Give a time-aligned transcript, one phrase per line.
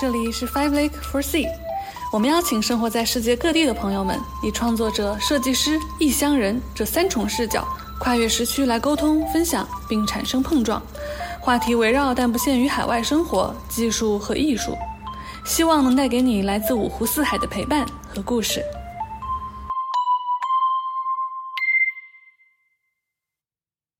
[0.00, 1.48] 这里是 Five Lake for Sea，
[2.12, 7.66] 我们邀请生活在世界各地的朋友们，以创作者、设计师、异乡人这三重视角，
[7.98, 10.80] 跨越时区来沟通、分享，并产生碰撞。
[11.40, 14.78] 话题围绕但不限于海外生活、技术和艺术，
[15.44, 18.62] 希望能带给你来自五湖四海的陪伴和故事。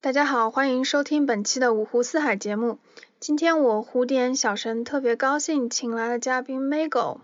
[0.09, 2.79] 大家好，欢迎收听本期的五湖四海节目。
[3.21, 7.19] 今天我胡点小神特别高兴，请来了嘉宾 Mago，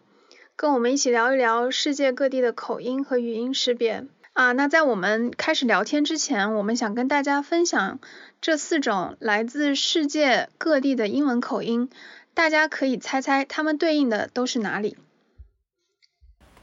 [0.54, 4.52] 跟我们一起聊一聊世界各地的口音和语音识别啊。
[4.52, 8.00] 那在我们开始聊天之前，我们想跟大家分享
[8.42, 11.88] 这四种来自世界各地的英文口音，
[12.34, 14.98] 大家可以猜猜它们对应的都是哪里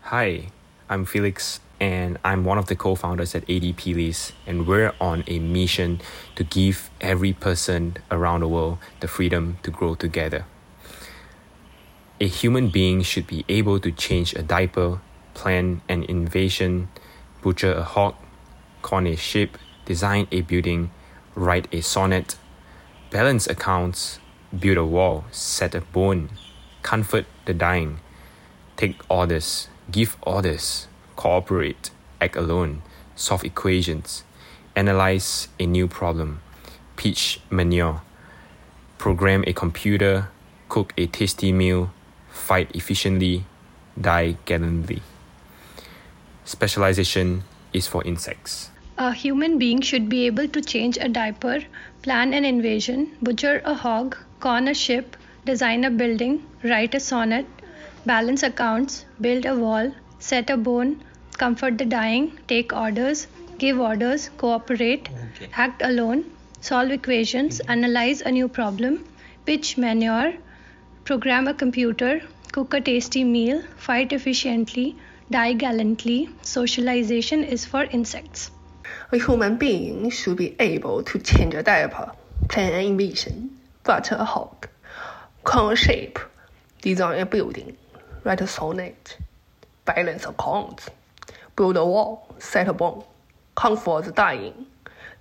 [0.04, 0.46] ？Hi,
[0.88, 1.58] I'm Felix.
[1.82, 6.00] And I'm one of the co founders at ADP Lease, and we're on a mission
[6.36, 10.46] to give every person around the world the freedom to grow together.
[12.20, 15.02] A human being should be able to change a diaper,
[15.34, 16.90] plan an invasion,
[17.42, 18.14] butcher a hog,
[18.84, 20.92] con a ship, design a building,
[21.34, 22.36] write a sonnet,
[23.10, 24.20] balance accounts,
[24.58, 26.30] build a wall, set a bone,
[26.84, 28.00] comfort the dying,
[28.78, 32.82] take orders, give orders, cooperate, act alone,
[33.16, 34.24] solve equations,
[34.76, 36.42] analyze a new problem,
[36.96, 38.02] pitch manure,
[38.98, 40.30] program a computer,
[40.70, 41.92] cook a tasty meal,
[42.30, 43.46] fight efficiently,
[44.00, 45.02] die gallantly.
[46.46, 48.70] Specialization is for insects.
[48.98, 51.64] A human being should be able to change a diaper,
[52.02, 57.46] plan an invasion, butcher a hog, con a ship, design a building, write a sonnet,
[58.06, 61.04] balance accounts, build a wall, set a bone,
[61.38, 63.28] comfort the dying, take orders,
[63.58, 65.50] give orders, cooperate, okay.
[65.54, 66.24] act alone,
[66.62, 67.72] solve equations, mm-hmm.
[67.72, 69.04] analyze a new problem,
[69.46, 70.34] pitch manure,
[71.06, 74.96] program a computer, cook a tasty meal, fight efficiently,
[75.32, 76.30] die gallantly.
[76.42, 78.52] Socialization is for insects.
[79.12, 82.12] A human being should be able to change a diaper,
[82.50, 84.68] plan an invasion, butter a hog,
[85.44, 86.20] con a shape,
[86.82, 87.76] design a building,
[88.24, 89.18] write a sonnet,
[89.86, 90.90] balance accounts
[91.56, 93.04] build a wall, set a bone,
[93.56, 94.66] comfort dying,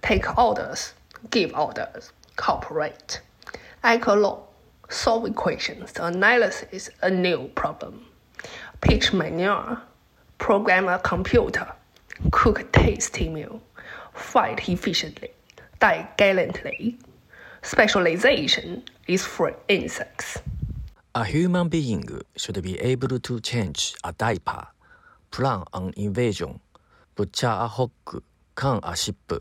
[0.03, 0.95] take orders,
[1.31, 3.21] give orders, cooperate,
[3.83, 4.41] act alone,
[4.89, 8.07] solve equations, analysis a new problem,
[8.81, 9.81] pitch manure,
[10.39, 11.71] program a computer,
[12.31, 13.61] cook a tasty meal,
[14.15, 15.31] fight efficiently,
[15.79, 16.99] die gallantly.
[17.63, 20.39] Specialization is for insects.
[21.13, 24.69] A human being should be able to change a diaper
[25.33, 26.61] plan an invasion,
[27.17, 27.91] butcher a hog,
[28.55, 29.33] can a ship,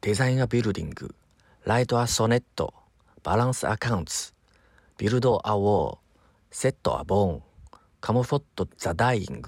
[0.00, 0.92] design a building,
[1.64, 2.42] write a sonnet,
[3.22, 4.32] balance accounts,
[4.98, 6.00] build a wall,
[6.50, 7.40] set a bone,
[8.00, 9.44] comfort the dying,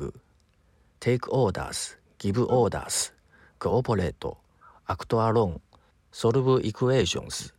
[1.01, 3.11] take orders, give orders,
[3.59, 4.25] cooperate,
[4.89, 5.59] act alone,
[6.13, 7.53] solve equations,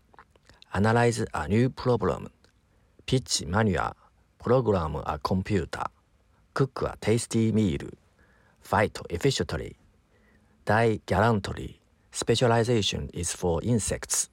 [0.74, 2.30] analyze a new problem,
[3.06, 3.94] pitch manual,
[4.46, 5.88] program a computer,
[6.54, 7.90] cook a tasty meal,
[8.62, 9.76] fight efficiently,
[10.64, 11.80] die gallantly.
[12.12, 14.26] Specialization is for insects.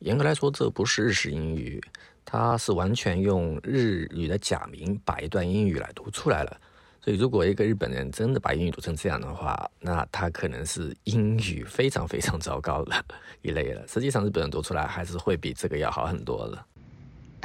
[0.00, 1.80] 严格来说，这不是日式英语，
[2.24, 6.60] 它是完全用日语的假名把一段英语来读出来了。
[7.00, 13.04] 所以，如果一个日本人真的把英语读成这样的话，那他可能是英语非常非常糟糕的
[13.42, 13.86] 一类了。
[13.86, 16.64] 实际上，日本人读出来还是会比这个要好很多的。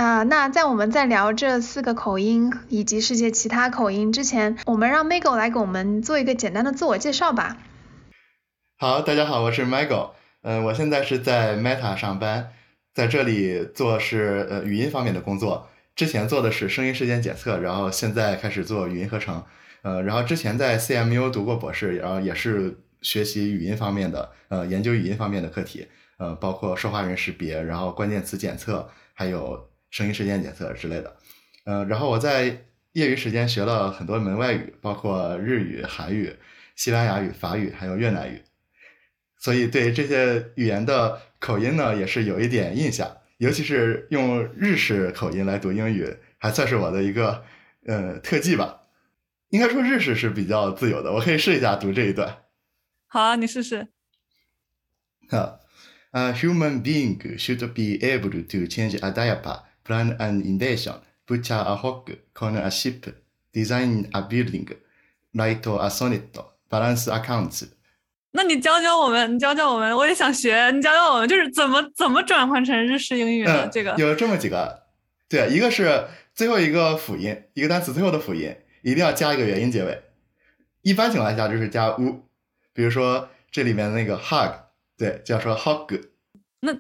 [0.03, 7.55] 啊，那在我们在聊这四个口音以及世界其他口音之前，我们让 Migo 来给我们做一个简单的自我介绍吧。
[8.77, 10.09] 好，大家好，我是 Migo，
[10.41, 12.49] 嗯，我现在是在 Meta 上班，
[12.93, 19.41] 在这里做是呃语音方面的工作，之前做的是声音事件检测，然后现在开始做语音合成，
[19.83, 29.69] 呃，然后之前在 CMU 读过博士，然后也是学习语音方面的，呃，研究语音方面的课题，呃，包括说话人识别，然后关键词检测，还有。
[29.94, 31.16] 声音事件检测之类的，
[31.66, 36.36] 嗯，然后我在业余时间学了很多门外语，包括日语、韩语、
[36.75, 38.42] 西班牙语、法语，还有越南语，
[39.38, 43.18] 所以对这些语言的口音呢，也是有一点印象。
[43.38, 47.45] 尤其是用日式口音来读英语，还算是我的一个
[47.86, 48.81] 呃特技吧。
[49.50, 52.40] 应该说日式是比较自由的，我可以试一下读这一段。
[53.06, 53.90] 好啊，你试试。
[55.30, 55.60] 啊
[56.13, 59.62] ，A human being should be able to change a diaper.
[59.83, 60.95] Plan an invasion,
[61.27, 63.13] butcher a hog, corner a ship,
[63.51, 64.68] design a building,
[65.33, 66.31] write a sonnet,
[66.69, 67.68] balance accounts。
[68.31, 70.71] 那你教教我们，你教教我们，我也想学。
[70.71, 73.95] 你教教我们，就是怎么怎么转换成日式英语的这个？
[73.97, 74.88] 有这么几个，
[75.30, 80.01] 对，一个是最后一个辅音，一个单词最后的辅音一定要加一个元音结尾。
[80.81, 82.27] 一般情况下就是加 u，
[82.74, 84.51] 比如说这里面的那个 hug，
[84.97, 85.94] 对，就要说 hug。
[86.62, 86.75] 那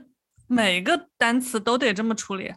[0.47, 2.51] 每个单词都得这么处理？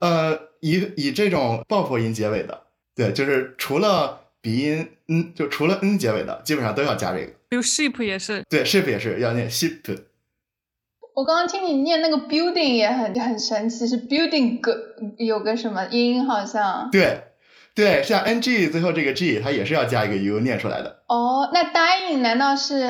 [0.00, 2.62] 呃，以以这种爆破音结尾的，
[2.94, 7.32] 对，就是除了鼻音，嗯，就除了嗯结尾的，基本上都要加这个。
[7.48, 9.80] 比如 sheep 也是，对，sheep 也是要念 sheep。
[11.12, 16.88] 我刚刚听你念那个 building 也很很神奇，是 building 个有个什么音好像。
[16.90, 17.24] 对，
[17.74, 21.02] 对，像 ng 最后这个 g 它也是要加一个 u 念出来的。
[21.08, 22.86] 哦，那 dying 难道是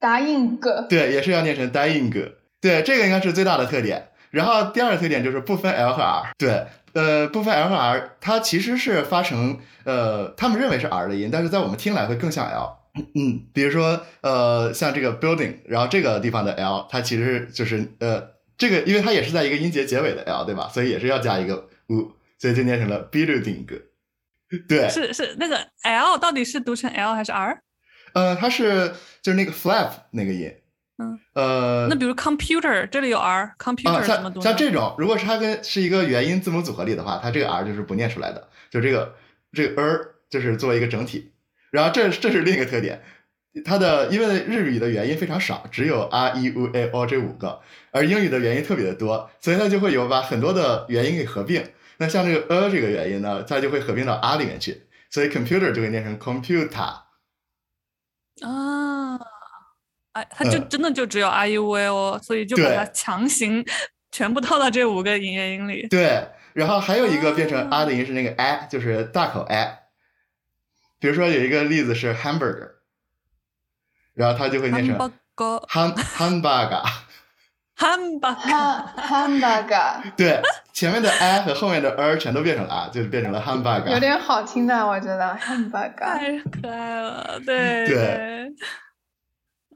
[0.00, 0.58] dying？
[0.88, 2.32] 对，也是要念成 dying。
[2.60, 4.08] 对，这个应该是最大的特点。
[4.36, 6.30] 然后第二个特点就是不分 l 和 r。
[6.36, 12.76] 对，呃，不分 l 和 r，它其实是发成呃，他们认为是 r 的音，但是在我们听来会更像 l。
[13.14, 20.68] 嗯，比如说，呃，像这个 building，然后这个地方的 l，它其实就是呃，这个因为它也是在一个音节结尾的 l，对吧？
[20.68, 23.64] 所以也是要加一个 u，所以就念成了 building。
[24.68, 27.58] 对，是是那个 l 到底是读成 l 还是 r？
[28.12, 28.92] 呃，它是
[29.22, 30.54] 就是那个 flap 那个音。
[30.98, 31.18] 嗯。
[31.34, 34.40] 呃，那比如 computer 这里有 r，computer 怎么读？
[34.40, 39.14] 像这种，如果是它跟是一个元音字母组合里的话，它这个 r 就是不念出来的，就这个
[39.52, 41.32] 这个 er 就是作为一个整体。
[41.70, 43.02] 然后这这是另一个特点，
[43.64, 47.60] 它的因为日语的元音非常少，只有 r、e、u、a、o 这五个，
[47.90, 51.62] 而英语的元音特别的多，所以它就会有把很多的元音给合并。
[51.98, 56.78] 那像这个 a 这个元音呢，它就会合并到 r 里面去，所以 computer 就会念成 computer。
[58.42, 58.95] 啊，
[60.16, 63.62] 哎，它就真的就只有 I U V、o，所以就把它强行
[64.10, 65.86] 全部套到这五个营业音里。
[65.88, 69.80] 对，然后还有一个变成 r 的音是那个 I，就是大口 I。
[70.98, 72.76] 比如说有一个例子是 hamburger，
[74.14, 76.82] 然后他就会念成 ham hamburger。
[77.76, 80.12] hamburger hamburger。
[80.16, 80.40] 对，
[80.72, 83.92] 前面的 i 和后面的 er 全都变成了就是变成了 hamburger。
[83.92, 85.94] 有点好听的，我觉得 hamburger。
[85.98, 88.50] 太可爱了，对对。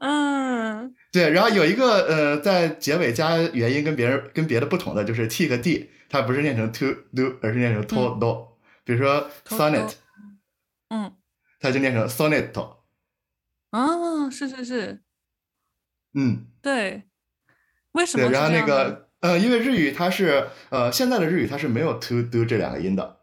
[0.01, 0.93] 嗯。
[1.11, 8.47] 对，然后有一个呃，在结尾加元音跟别人跟别的不同的就是 t 和 d，它不是念成 to do，而是念成 to do。
[8.83, 9.93] 比如说 sonnet。
[10.89, 11.13] 嗯，
[11.59, 12.51] 它就念成 sonnet。
[13.69, 14.99] 啊，是是是，
[16.13, 17.03] 嗯，对，
[17.93, 18.27] 为什么？
[18.27, 23.19] 对，然后那个呃，因为日语它是呃，现在的日语它是没有 to do 这两个音的，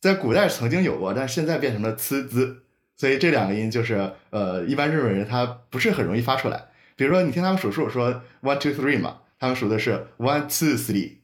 [0.00, 2.62] 在古代曾经有过，但是现在变成了 c z，
[2.98, 6.66] 所以这两个音就是呃，一般日本人他不是很容易发出来。
[6.96, 11.18] 比如说你听他们数数说 one two three 嘛，他们数的是 one two three。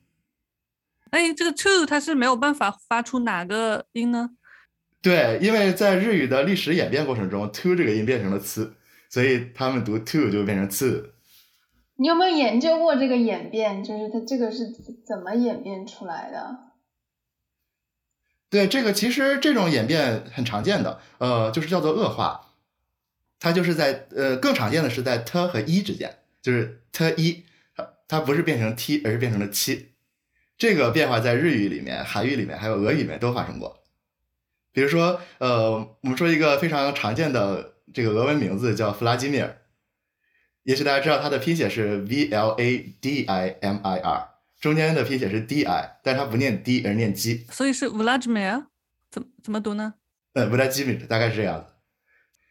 [1.10, 4.30] 哎，这个 two 它是没有办法发出哪个音呢？
[5.02, 8.70] 对，因为在日语的历史演变过程中 two 这个音变成了 c，
[9.10, 11.10] 所以他们读 two 就变成 c。
[11.96, 13.84] 你有没有研究过这个演变？
[13.84, 14.72] 就是它这个是
[15.06, 16.56] 怎么演变出来的？
[18.54, 22.52] 对，这个其实这种演变很常见的，呃，就是叫做恶化。
[23.40, 27.42] 它就是在呃更常见的是在 t 和一之间，就是 t 一，
[27.74, 29.88] 它它不是变成 t，而是变成了七。
[30.56, 33.82] 这个变化在日语里面、韩语里面还有俄语里面都发生过。
[34.70, 35.72] 比如说，呃，
[36.02, 39.62] 我们说一个非常常见的这个俄文名字叫弗拉基米尔，
[40.62, 44.28] 也许大家知道它的拼写是 V L A D I M I R，
[44.64, 48.64] 中间的拼写是 D I，但是它不念 D 而念 G，所以是 Vladimir，
[49.10, 49.92] 怎么怎么读呢？
[50.32, 51.74] 呃，弗拉基米尔大概是这样的。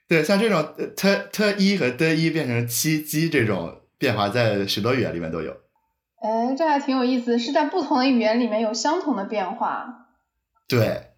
[0.08, 5.58] 对，像这种 T T 一和 D 一变成七 G 这种变化，在许多语言里面都有。
[6.22, 10.10] 哎，这还挺有意思，是在不同的语言里面有相同的变化。
[10.67, 11.13] 对。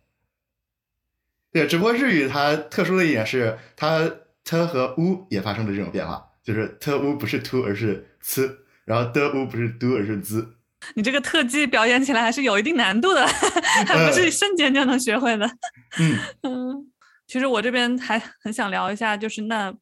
[1.52, 4.10] 对，只不过日语它特殊的一点是，它
[4.46, 8.50] t 和 u 也发生了这种变化，就是 t u 不是 to 而是 c，
[8.86, 10.56] 然后 d u 不是 do 而是 z。
[10.94, 13.25] 你这个特技表演起来还是有一定难度的，
[13.88, 15.46] 还不是瞬间就能学会的。
[16.00, 16.92] 嗯 嗯，
[17.27, 19.74] 其实我这边还很想聊一下，就是那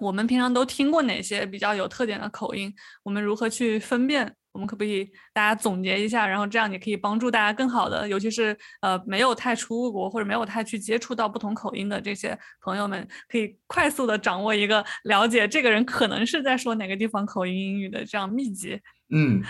[0.00, 4.34] 我们平常都听过哪些比较有特点的口音，我们如何去分辨？
[4.50, 18.80] 我们可不可以大家总结一下，然后这样也可以帮助大家更好的，尤其是呃没有太出国或者没有太去接触到不同口音的这些朋友们，可以快速的掌握一个了解这个人可能是在说哪个地方口音英语的这样秘籍。
[19.10, 19.40] 嗯，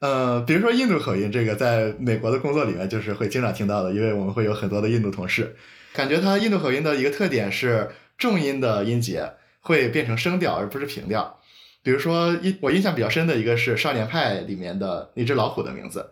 [0.00, 5.56] 呃，比如说印度口音，这个在美国的工作里面就是会经常听到的，因为我们会有很多的印度同事，
[5.94, 11.40] 感觉它印度口音的一个特点是重音的音节会变成声调而不是平调。
[11.82, 16.10] 比如说，印我印象比较深的一个是《少年派》里面的那只老虎的名字，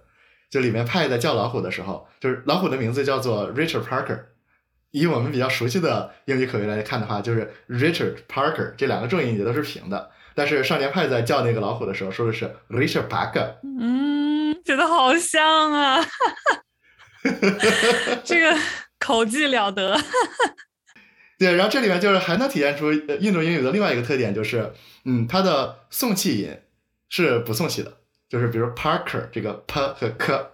[0.48, 4.20] 就里面派在叫老虎的时候，就是老虎的名字叫做 Richard Parker。
[4.92, 10.10] 以我们比较熟悉的英语口音来看的话，就是 Richard Parker 这两个重音节都是平的。
[10.34, 13.56] 但是少年派在叫那个老虎的时候，说的是 Richard Parker。
[13.80, 16.04] 嗯，觉得好像啊。
[18.24, 18.56] 这个
[18.98, 19.98] 口技了得。
[21.38, 24.72] 对，然后这里面就是还能体现出印度英语的另外一个特点，就是
[25.04, 26.56] 嗯，它的送气音
[27.08, 27.98] 是不送气的，
[28.28, 30.50] 就是比如 Parker 这个 p 和 k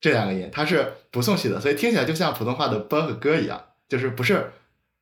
[0.00, 4.52] 这两个音，它是不送气的，所以听起来就像普通话的 b 和 g 一样，就是不是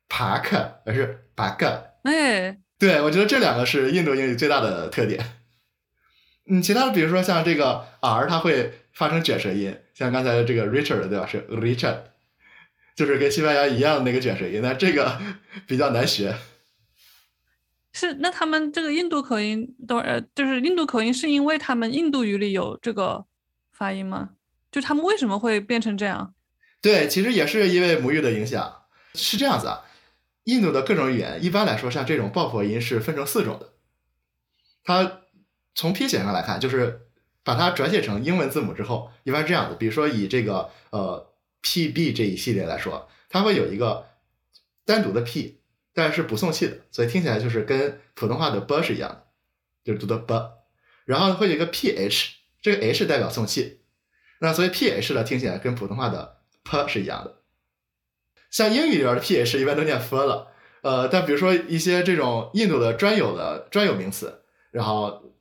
[0.09, 1.81] park，而是 bag。
[2.03, 5.23] 哎，对，我觉得这两个是印度英语最大的特点。
[6.47, 11.25] 嗯，其他的比如说像这个 r，它会发生卷舌音，像刚才这个 Richard 对吧？
[11.25, 11.97] 是 Richard。
[12.95, 15.19] 就是跟西班牙一样的那个卷舌音，那这个
[15.67, 16.33] 比较难学。
[17.91, 23.25] 是，那他们这个印度口音都呃，就是印度口音是因为他们印度语里有这个
[23.73, 24.29] 发音吗？
[24.71, 26.33] 就他们为什么会变成这样？
[26.81, 28.83] 对，其实也是因为母语的影响。
[29.13, 29.81] 是这样子啊，
[30.45, 33.73] 印度的各种语言一般来说，像这种爆破音是分成四种的。
[34.83, 35.21] 它
[35.75, 37.07] 从拼写上来看，就是
[37.43, 39.75] 把它转写成英文字母之后，一般是这样的。
[39.75, 41.31] 比如说以这个呃。
[41.67, 44.05] P B 这一系列来说，它会有一个
[44.85, 45.61] 单独的 P，
[45.95, 49.25] 但是不送气的，所以听起来就是跟普通话的 b 是一样的，
[49.83, 50.51] 就是读的 b。
[51.05, 53.79] 然后会有一个 P H，这个 H 代表送气，
[54.41, 57.41] 那所以 P H 呢听起来跟普通话的 p 是一样的。
[58.55, 60.47] 像英语里边的 P H 一般都念 f 了，
[60.81, 65.33] 呃，但比如说一些这种印度的专有的专有名词，然后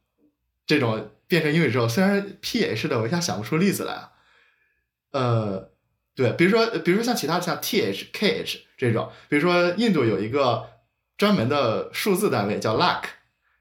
[0.66, 4.11] 这种变成英语之后，虽然 P H 的我一下想不出例子来啊，
[5.12, 5.71] 呃。
[6.16, 10.71] 对，比如说，比如说像其他的像 T H K H 这种，比如说印度有一个
[11.16, 13.02] 专门的数字单位叫 lakh，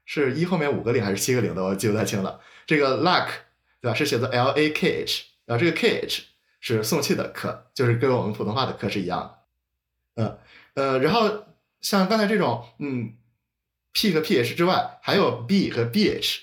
[0.04, 2.38] 是一后面五个零还是七个零的，我记不太清了。
[2.64, 3.26] 这个 lakh
[3.80, 3.94] 对吧？
[3.96, 6.22] 是写作 L A K H，然后这个 K H
[6.60, 9.43] 是送气的 k，就是跟我们普通话的 k 是一样的。
[10.16, 10.38] 嗯
[10.74, 11.44] 呃，然后
[11.80, 13.14] 像刚才这种，嗯
[13.92, 16.40] ，P 和 P H 之外，还有 B 和 B H，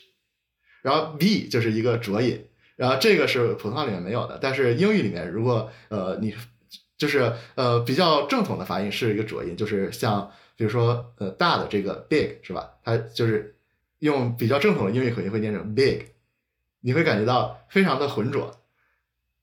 [0.81, 2.47] 然后 B 就是一个浊音。
[2.77, 6.33] 然后这个是普通话里面没有的，但是英语里面，如果呃你
[6.97, 12.71] 就是呃比较正统的发音是一个浊音，就是像比如说呃大的这个 big 是吧？
[12.83, 13.55] 它就是
[13.99, 16.05] 用比较正统的英语口音会念成 big，
[16.79, 18.59] 你会感觉到非常的浑浊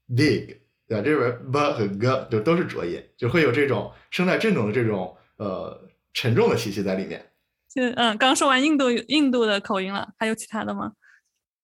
[0.09, 0.57] ，big
[0.89, 1.05] 对吧？
[1.05, 7.31] 这边 b 和 g 就都是浊音，就会有这种声带震动的这种呃沉重的气息在里面。
[7.69, 10.95] 就嗯，刚说完印度印度的口音了，还有其他的吗？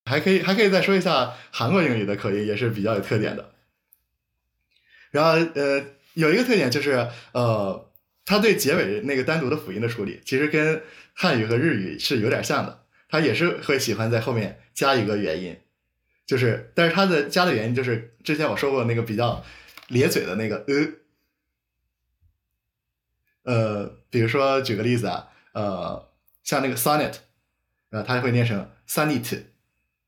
[0.04, 3.54] 还可以，还可以再说一下韩国英语的口音，也是比较有特点的。
[5.10, 7.90] 然后，呃，有一个特点就是，呃，
[8.26, 10.82] 它对结尾那个单独的辅音的处理，其实跟
[11.14, 12.84] 汉语和日语是有点像的。
[13.08, 15.56] 它也是会喜欢在后面加一个元音，
[16.26, 19.44] 就是，但是它的加的原因就是之前我说过那个比较
[19.88, 20.64] 咧嘴的那个
[23.42, 26.10] 呃，呃，比如说举个例子啊，呃，
[26.42, 27.14] 像那个 sonnet，
[27.90, 29.44] 呃，它会念成 sonnet。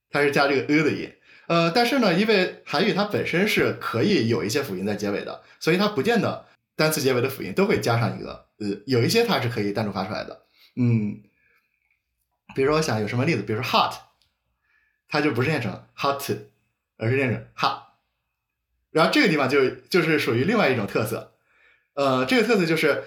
[0.08, 1.12] 它是加这个呃的音，
[1.46, 10.46] 呃，但是呢，因为韩语它本身是可以有一些辅音在结尾的，所以它不见得单词结尾的辅音都会加上一个呃，有一些它是可以单独发出来的，
[10.76, 11.23] 嗯，
[12.54, 13.94] 比如说我想有什么例子，比如说 hot，
[15.08, 16.36] 它就不是念成 hot，
[16.96, 17.82] 而是念成 ha
[18.90, 21.34] 然后这个地方就就是属于另外一种特色，
[21.94, 23.04] 呃，这个特色就是，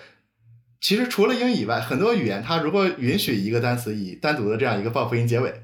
[0.80, 5.64] 其实除了英语以外，很多语言它如果允许一个单词以单独的这样一个爆破音结尾。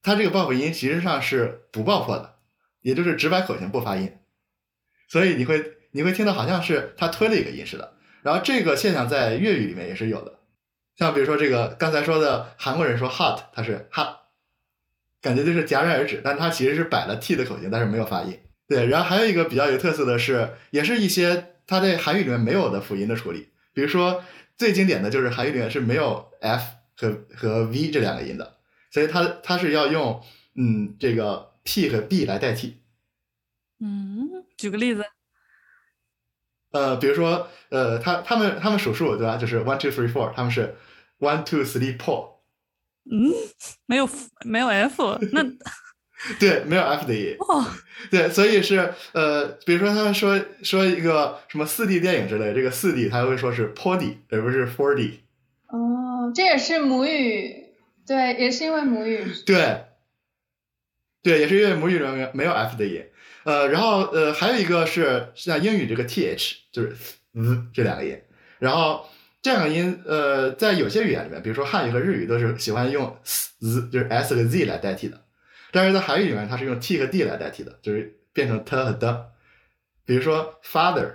[0.00, 2.36] 它这个爆破音其实上是不爆破的，
[2.80, 4.16] 也就是直白口型不发音，
[5.08, 7.94] 所以你会你会听到好像是它推了一个音似的。
[8.22, 10.38] 然后这个现象在粤语里面也是有的，
[10.96, 14.16] 像比如说这个刚才说的韩国人说 hot，它是 hot，
[15.20, 18.38] 感觉就是戛然而止，但它其实是摆了 t 的口型，但是没有发音。
[18.66, 24.22] 对，然后还有一个比较有特色的是，也是一些它在韩语里面没有的辅音的处理，比如说
[24.56, 26.62] 最经典的就是韩语里面是没有 f
[26.96, 28.56] 和和 v 这两个音的。
[28.90, 30.22] 所以它它是要用
[30.54, 32.78] 嗯这个 p 和 b 来代替，
[33.80, 35.04] 嗯，举个例子，
[36.72, 39.36] 呃，比如说呃，他他们他们数数对吧？
[39.36, 40.74] 就是 one two three four，他们是
[41.18, 42.37] one two three four，
[43.10, 43.32] 嗯，
[43.86, 44.08] 没有
[44.44, 45.42] 没有 f，那
[46.38, 47.64] 对，没有 f 的音，哦，
[48.10, 55.20] 对，所以是呃，比如说他们说说一个什么四 D 电影之类，这个四 D 他会说是 four D，而不是 four D，
[55.68, 57.66] 哦，这也是母语。
[58.06, 59.22] 对，也是因为母语。
[59.44, 59.84] 对，
[61.22, 63.04] 对，也是因为母语里面没有 f 的音。
[63.44, 66.96] 呃，然后呃，还有一个是像英语这个 th，就是
[67.34, 68.18] z 这两个音。
[68.58, 69.06] 然后
[69.48, 75.22] 这两个音，呃，在有些语言里面，比如说汉语和日语，都是喜欢用 z，就是 s 和 z 来代替的。
[75.72, 79.24] 但是在韩语里面，它是用 t 和 d 来代替的，就是变成 t 和 d。
[80.04, 81.12] 比如说 father，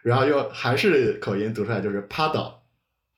[0.00, 2.54] 然后用韩式口音读出来就是 paddle。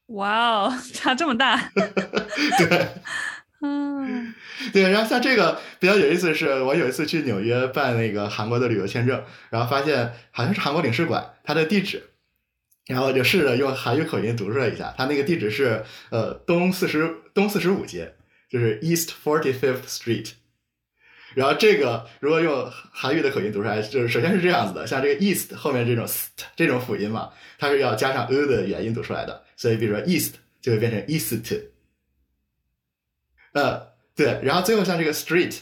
[0.07, 1.71] 哇哦， 差这么大！
[1.71, 2.89] 对，
[3.63, 4.35] 嗯，
[4.73, 12.10] 对，然后像这个比较有意思的是，我有一次去纽约办那个韩国的旅游签证，然后发现好像是韩国领事馆，它的地址，
[12.87, 18.15] 然后就试着用韩语口音读出来一下，它那个地址是呃东四十东四十五街，
[18.49, 20.33] 就是 East Forty Fifth Street。
[21.35, 31.41] 然后这个如果用韩语的口音读出来，就是首先是这样子的，像这个 East 后面这种 st 这种辅音嘛，它是要加上 u 的元音读出来的，所以比如说 East 就会变成 East。
[33.53, 35.61] 呃，对，然后最后像这个 street，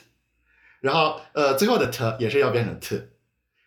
[0.80, 3.02] 然后呃最后的 t 也是要变成 t，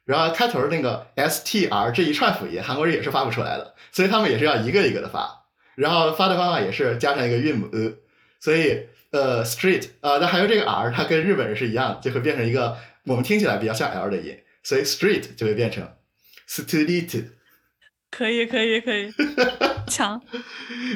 [0.05, 7.95] 然后开头那个 s t r 这一串辅音，韩国人也是发不出来的，所以他们也是要一个一个的发，然后发的方法也是加上一个韵母 e，
[8.39, 15.87] 所以呃 street 啊，那还有这个 r，它跟日本人是一样，就会变成一个我们听起来比较像 l 的音，所以 street 就会变成
[16.47, 17.25] street。
[18.09, 19.09] 可以可以可以，
[19.87, 20.21] 强。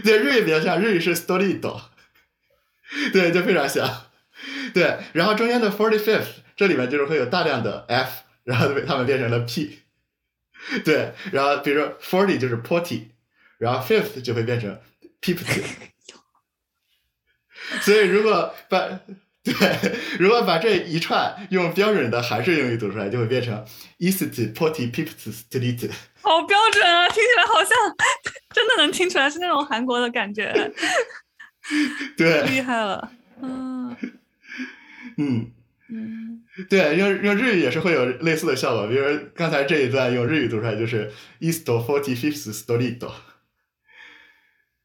[0.03, 1.61] 对，日语比较像，日语是 street。
[3.11, 3.89] 对，就非常像，
[4.73, 9.79] 对，然后中间的 forty fifth 这里面就是会有大量的 f，然后被他们变成了 p，
[10.85, 13.07] 对，然后比如说 forty 就是 porty，
[13.57, 14.79] 然后 fifth 就会变成
[15.19, 15.63] pipty，
[17.81, 19.01] 所以如果把
[19.43, 19.53] 对，
[20.19, 23.63] 如果把这一串用标准的韩式英语读出来，就会变成
[23.99, 24.23] east
[24.53, 25.91] potty pipt street。
[26.21, 27.77] 好标准啊，听起来好像
[28.53, 30.71] 真的能听出来是那种韩国的感觉。
[32.17, 33.11] 对，厉害了，
[33.41, 33.95] 嗯，
[35.17, 35.51] 嗯，
[35.89, 43.07] 嗯， 对，用用日语也是会有类似的效果，比如刚才这一段用日语读出来就是 East Forty Fifth Street，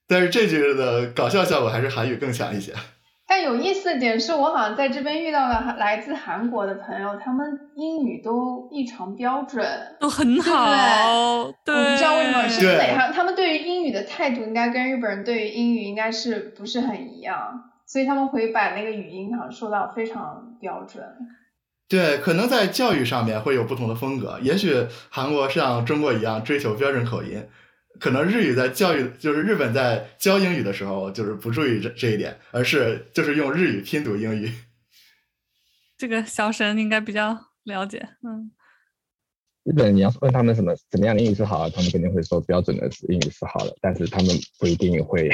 [0.07, 2.75] 但是这句的搞笑效果还是韩语更强一些。
[3.27, 9.65] 但有意思的点是我好像在这边遇到了来自韩国的朋友，他们英语都异常标准，
[10.01, 10.67] 都很好。
[11.65, 21.05] 对，我不知道为什么是哪他他们对于英语的态度应该跟日本人对于英语应该是不是很一样，所以他们会把那个语音好像说到非常标准。
[21.89, 27.45] 对，可能在教育上面会有不同的风格，也许韩国像中国一样追求标准口音。
[27.99, 34.49] 可能日语在教育，就是日本在教英语的时候，就是不注意这这一点，而是就是用日语拼读英语。
[35.99, 38.53] 这个小沈应该比较了解，嗯。
[39.65, 44.29] 日本你要问他们什么怎么样的英语是好，他们肯定会说标准的英语是好的，但是他们
[44.61, 45.29] 不一定会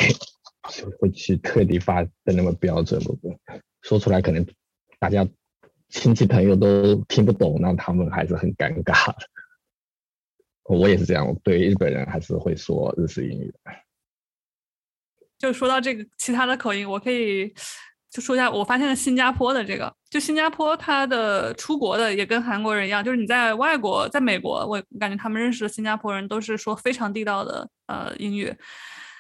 [0.98, 3.34] 会去特地发的那么标准，不过，
[3.82, 4.46] 说出来可能
[4.98, 5.26] 大家
[5.88, 9.14] 亲戚朋友都听不懂，那他们还是很尴尬。
[10.64, 13.54] 我也是这样，我对日本人还是会说日式英语。
[15.38, 17.54] 就说到这个其他的口音，我可以
[18.10, 28.52] 就说一下，我发现了新加坡的这个，就新加坡它的出国的也跟韩国人一样，就是你在外国，在美国，我感觉他们认识的新加坡人都是说非常地道的呃英语，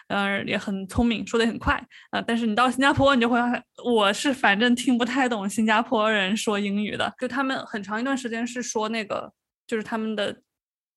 [0.08, 1.74] 呃也很聪明，说的很快
[2.10, 2.20] 啊。
[2.20, 3.38] 但是你到新加坡，你就会，
[3.84, 9.32] 我是反正听不太懂新加坡人说英语的，就他们很长一段时间是说那个，
[9.66, 10.40] 就是他们的。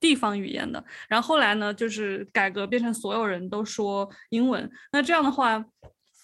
[0.02, 4.72] 地方语言的，然后后来呢，就是改革变成所有人都说英文。
[4.94, 5.62] 那这样的话，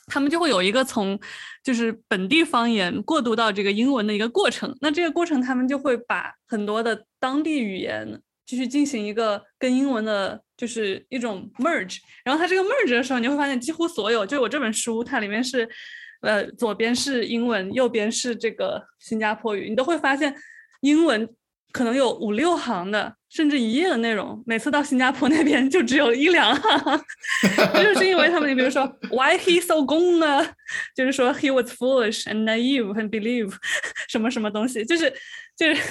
[0.07, 1.19] 他们就会有一个从
[1.61, 4.73] 就是本地方言过渡到这个英文的一个过程。
[4.79, 11.97] 那这个过程，他们就会把很多的当地语言继续进行一个跟英文的，就是一种 merge。
[12.23, 15.67] 然后它这个 merge 的时候，你会发现几乎所有，就我这本书，它里面是
[16.21, 20.35] 呃左边是英文，右边是这个新加坡语，你都会发现
[20.81, 21.27] 英文。
[21.71, 27.05] 可能有五六行的，甚至一页的内容，每次到新加坡那边就只有一两行，
[27.73, 30.41] 就是因为他们，你比如说 Why he so 公呢？
[30.95, 33.53] 就是说 He was foolish and naive and believe
[34.07, 35.13] 什么什么东西，就是
[35.57, 35.81] 就是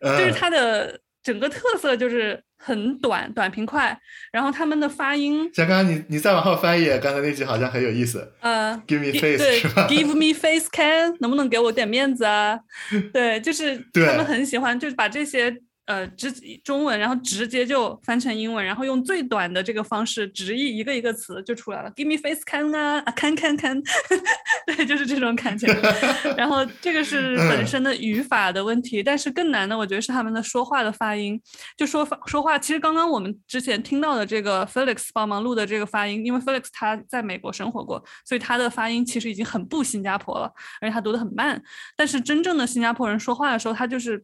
[0.00, 3.98] 就是他的整个特色就是很短短平快，
[4.32, 5.50] 然后他们的发音。
[5.52, 8.32] 像刚刚你你再往后翻译，刚才那句好像很有意思。
[8.40, 12.58] 呃，Give me face 对是吧？Give me face can，能不能给我点面子啊？
[13.12, 15.56] 对，就是他们很喜欢，就是把这些。
[15.88, 16.30] 呃，直
[16.62, 21.90] 中文，然后直接就翻成英文，然后用最短的这个方式直译一个一个词就出来了。
[21.92, 23.82] Give me face can 啊，can can can，
[24.66, 25.66] 对，就是这种感觉。
[26.36, 31.40] 然后这个是本身的语法的问题，但是更难的，我觉得是他们的说话的发音。
[31.74, 41.58] 就说发说话，其实刚刚我们之前听到的这个 Felix 帮忙录的这个发音，因为 Felix 他在美国生活过，所以他的发音其实已经很不新加坡了，而且他读的很慢。
[41.96, 44.22] 但是真正的新加坡人说话的时候，他就是。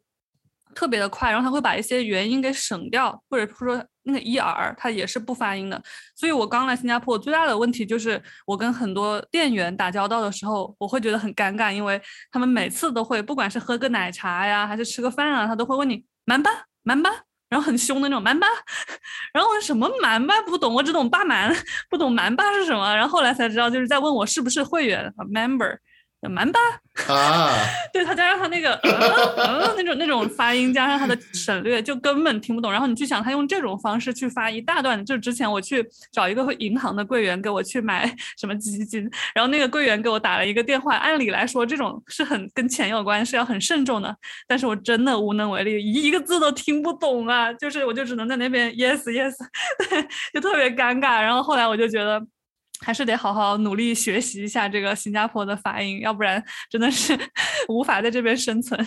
[0.75, 5.83] 特别的快，然后他会把一些元音给省掉，或者说那个 er 它也是不发音的。
[6.15, 16.51] 所以我刚来新加坡最大的问题就是，我跟很多店员打交道的时候，我会觉得很尴尬，因为他们每次都会，不管是喝个奶茶呀，还是吃个饭啊，他都会问你蛮吧
[16.83, 17.11] 蛮吧，
[17.49, 18.47] 然后很凶的那种蛮吧，
[19.33, 21.55] 然后什么蛮吧不懂，我只懂霸蛮，
[21.89, 22.95] 不懂蛮吧是什么。
[22.95, 25.79] 然后后来才知道，就是在问我是不是会员 member。
[26.29, 26.61] 蛮巴
[27.09, 27.53] 啊，
[27.93, 28.93] 对他加上他那个呃
[29.37, 32.71] 呃那种那种发音，加上他的省略，就根本听不懂。
[32.71, 40.97] 然后你去想，他用这种方式去发一大段，就之前我去找一个银行的柜员给我去买什么基金，然后那个柜员给我打了一个电话。
[40.97, 44.17] 按理来说，这种是很跟钱有关，是要很慎重的。
[44.47, 47.53] 但是我真的无能为力，一一个字都听不懂啊！
[47.55, 49.35] 就是我就只能在那边 yes yes，
[49.91, 51.21] 对，就特别尴尬。
[51.21, 52.25] 然后后来我就觉得。
[52.85, 57.19] 还是得好好努力学习一下这个新加坡的发音，要不然真的是
[57.69, 58.87] 无法在这边生存。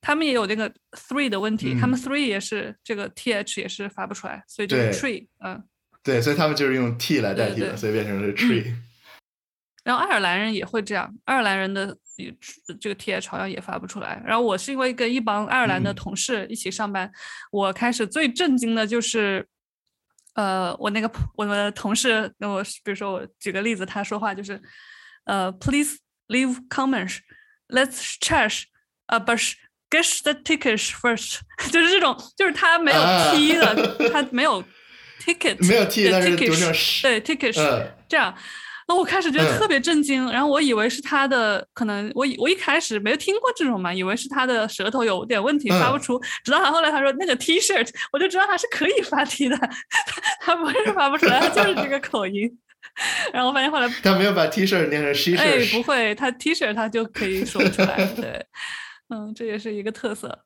[0.00, 5.62] 他们也有那个 three 的问题，他们 three 也是这个 th 也是发不出来，所以就是 tree，嗯，
[6.02, 8.74] 对，所以他们就是用 t 来代替的，所以变成是 tree。
[9.82, 11.96] 然后爱尔兰人也会这样，爱尔兰人的
[12.80, 14.22] 这个 th 好像也发不出来。
[14.26, 17.10] 然后我是因为跟一帮爱尔兰的同事一起上班，
[17.50, 19.46] 我开始最震惊的就是。
[20.34, 24.60] 呃，我那个我的同事，那我比如说我举个例子，他说话就是，
[25.24, 28.64] 呃，please leave comments，let's trash，
[29.06, 29.56] 呃不是
[29.88, 33.00] get the tickets first，就是这种，就是他没有
[33.32, 34.62] t 的，他没有
[35.20, 38.36] ticket，没有 t，但是对 tickets，这样。
[38.86, 49.56] 那我开始觉得特别震惊，然后我以为是他的可能，我我一开始没有听过这种嘛，以为是他的舌头有点问题发不出，直到他后来他说那个 T-shirt， 我就知道他是可以发 T 的，
[50.40, 52.58] 他不是发不出来，他就是这个口音。
[53.32, 58.44] 然后我发现后来他没有把 T-shirt 念成 T-shirt，哎，不会，他 T-shirt 他就可以说出来，对，
[59.08, 60.44] 嗯，这也是一个特色。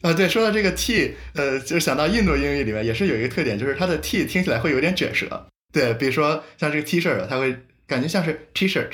[0.00, 5.46] 啊，对，说到这个 T，呃，就想到印度英语里面也是有一个特点，就是它的 T 听起来会有点卷舌。
[5.72, 7.56] 对，比如说像这个 T-shirt，它会
[7.86, 8.90] 感觉像是 T-shirt，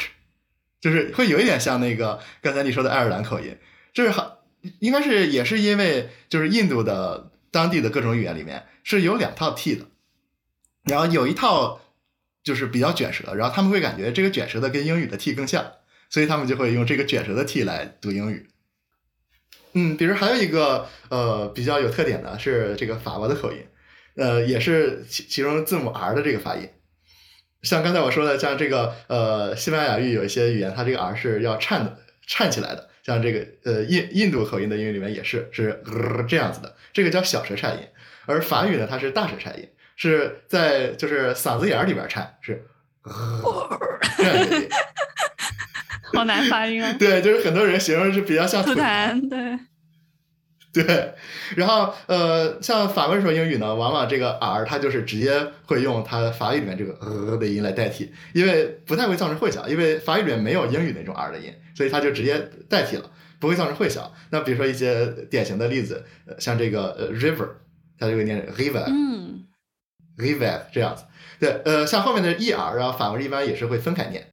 [0.81, 3.57] 就是会有一点像那个刚才你说的爱尔兰口音，
[3.95, 4.45] 就是好，
[4.81, 9.87] 应该是也是因为就是印度的当地的各种语言里面是有两套 T 的，
[10.85, 11.81] 然后有一套
[12.45, 15.73] 就是比较卷舌，然后他们会感觉这个卷舌的跟英语的 T 更像，
[16.11, 18.49] 所以他们就会用这个卷舌的 T 来读英语。
[19.73, 23.59] 嗯，比如还有一个呃比较有特点的是这个法国的口音。
[24.16, 26.68] 呃，也是其其中字母 R 的这个发音，
[27.62, 35.83] 像刚才我说的，像这个呃西班牙语有一些语言，它这个 R 是要颤的，颤起来的，像这个呃印印度口音的英语里面也是是
[36.26, 37.83] 这样子的，这个叫小舌颤音，
[38.24, 42.64] 而法语呢，它是大舌颤音，是在就是嗓子眼里边颤，是
[44.16, 44.42] 这样
[46.14, 46.94] 好难发音啊。
[46.98, 49.59] 对，就是很多人形容是比较像吐痰，对。
[50.85, 51.15] 对，
[51.57, 63.11] 然后呃，像法文说英语呢，往往这个 r 它就是直接会用它法语里面这个呃的音来代替，因为不太会造成混淆，因为法语里面没有英语那种 r 的音，所以它就直接代替了，
[63.41, 64.11] 不会造成混淆。
[64.29, 66.05] 那比如说一些典型的例子，
[66.39, 67.49] 像这个呃 river，
[67.99, 69.47] 它就会念 river，嗯
[70.19, 71.05] ，river 这样子。
[71.41, 74.27] 对，呃，像后面的 er，然后法文一般也是会分开念，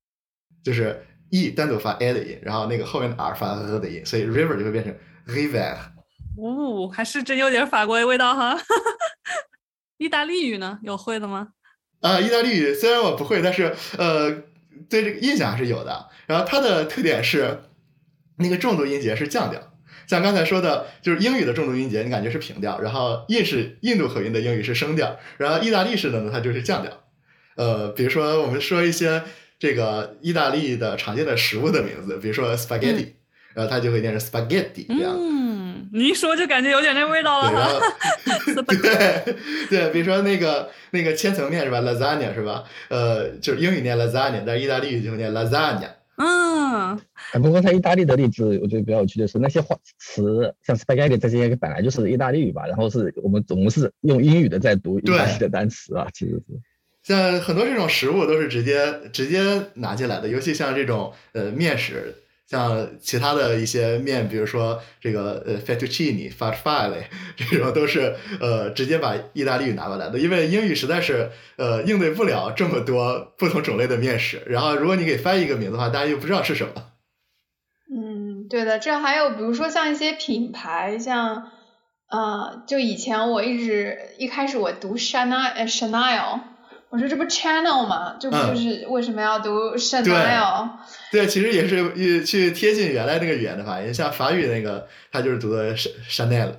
[0.62, 4.94] 就是 e 单独发 a 的音，然后那个后面的 r 发呃的音，所以 river 就会变成
[5.26, 5.74] river。
[6.38, 8.58] 哦，还是真有点法国的味道哈。
[9.98, 11.50] 意大利语呢，有会的吗？
[12.02, 14.32] 啊，意大利语虽然我不会，但是呃，
[14.90, 16.10] 对这个印象还是有的。
[16.28, 17.64] 然后它的特点是
[18.38, 19.74] 那个重读音节是降调，
[20.08, 27.04] 像刚才说的，就是英语的重读音节，你感觉是平调，然后印式印度口音的英语是升调，然后意大利式的呢，它就是降调。
[27.56, 29.24] 呃，比如说我们说一些
[29.60, 33.14] 这个意大利的常见的食物的名字，比如说 spaghetti，
[33.54, 35.16] 然后它就会念成 spaghetti 这样。
[35.96, 37.80] 你一说就感觉有点那味道了哈。
[38.66, 39.36] 对
[39.70, 42.64] 对，比如说那个那个千层面是吧，lasagna 是吧？
[42.90, 45.90] 呃，就是英语念 lasagna，但是意大利语就念 lasagna。
[46.18, 47.00] 嗯。
[47.34, 56.44] 不过在意大利的例子，我觉得比较有趣的是那些话词，像 spaghetti 这些本来就是意大利语吧，然后是我们总是用英语的在读意大利的单词啊，其实是。
[57.04, 59.44] 像很多这种食物都是直接直接
[59.76, 62.16] 拿进来的，尤其像这种呃面食。
[62.54, 74.44] 像其他的一些面，比如说这个呃 fettuccine、farfalle 这种都是呃直接把意大利语拿过来的，因为英语实在是呃应对不了这么多不同种类的面食。
[74.46, 76.74] 然后如果你给翻译一个名字的话，大家又不知道是什么。
[77.92, 81.50] 嗯，对的，这还有比如说像一些品牌，像
[82.12, 86.40] 呃，就以前我一直一开始我读 Chanel Chanel。
[86.90, 88.18] 我说这不 channel 吗？
[88.20, 90.70] 这不就是为什么要读 Chanel？
[91.14, 96.56] 对，其实也是去贴近原来那个语言的发音，像法语那个，它就是读的 Chanel。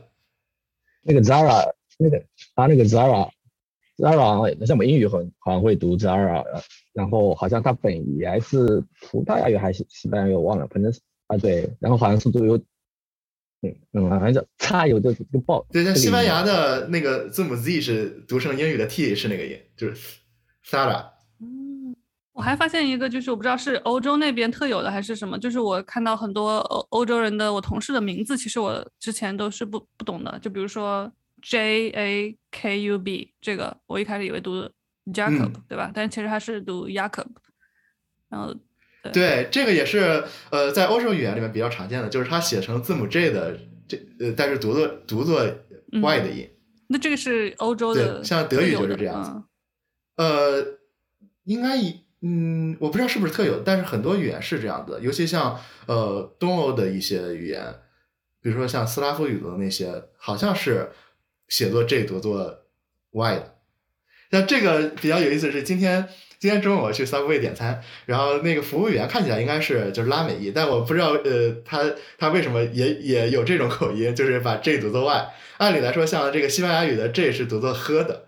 [1.03, 6.45] 那个 Zara，那个他那个 Zara，Zara，像我们英语很好像会读 Zara，
[6.93, 12.57] 然后好像它本意还是葡萄牙语还是西班牙语，我忘了，反正是啊对，然后好像是都有，
[13.63, 15.67] 嗯嗯，反正差有这个报。
[15.73, 20.21] 对，像西班牙的那个字母 Z 是读成英语的 T 是那个音，就是。
[20.67, 21.14] Sara，嗯，
[22.35, 30.37] 我还发现一个，就是我不知道是欧洲那边特有的还是什么，就是我看到很多欧欧洲人的我同事的名字，其实我之前都是不不懂的。
[30.41, 31.11] 就比如说
[31.43, 34.69] J A K U B 这个，我一开始以为读
[35.07, 35.93] Jacob，、嗯对吧？
[35.95, 37.29] 但其实它是读 Jacob。
[38.29, 38.53] 然后
[39.13, 45.41] 对，这个也是呃，在欧洲语言里面比较常见的，就是它写成字母 J 的这呃，但是读作读作
[45.93, 46.51] Y 的音。
[46.89, 49.45] 那这个是欧洲的，像德语就是这样子嗯
[50.17, 50.67] 呃，
[51.45, 57.63] 应该以嗯，我不知道是不是特有，但是很多语言是这样的，尤其像呃东欧的一些语言，
[58.41, 60.91] 比如说像斯拉夫语的那些，好像是
[61.49, 62.63] 写作 J 读作
[63.11, 63.55] Y 的。
[64.31, 66.09] 像这个比较有意思的是，今天
[66.39, 71.85] 今天中午我去 Subway 点餐，然后那个服务员看起来应该是就是拉美裔，但我不知道呃他
[72.17, 75.35] 他为什么也也有这种口音，就是把 J 读作 Y。
[75.59, 78.25] 按理来说，像这个西班牙语的 J 是读作喝的，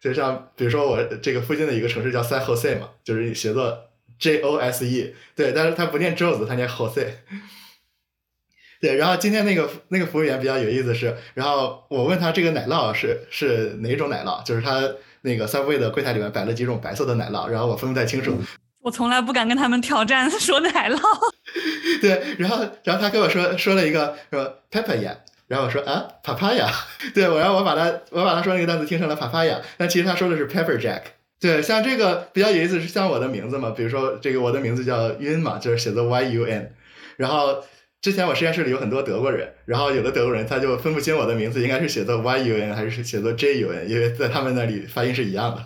[0.00, 7.06] 就像比如说我这个附近的一个城市叫 San Jose 嘛，就是写作 J O S E，对，但是他不念 Jose，他念 Jose。
[8.80, 14.80] 对，然后今天那个那个服务员比较有意思是，然后我问他这个奶酪是是哪种奶酪，就是他
[15.20, 18.34] 那个 Subway 的柜台里面摆了几种白色的奶酪，然后我分不太清楚。
[18.80, 20.98] 我从来不敢跟他们挑战 说奶酪。
[22.00, 25.14] 对，然后然后他跟我说说了一个说 papaya，
[25.50, 26.70] 然后我说啊 papaya，
[27.12, 31.02] 对我，然后我把他我把他说那个单词听成了 papaya，但其实他说的是 pepper jack。
[31.40, 36.72] 对，像这个比较有意思是像我的名字嘛，比如说这个我的名字叫 Yun 嘛，就是写作 y u n，
[37.16, 37.64] 然后
[38.00, 45.64] 之前我实验室里有很多德国人，然后有的德国人他就分不清我的名字应该是写作 y u n 还是写作 j u n，因为在他们那里发音是一样的。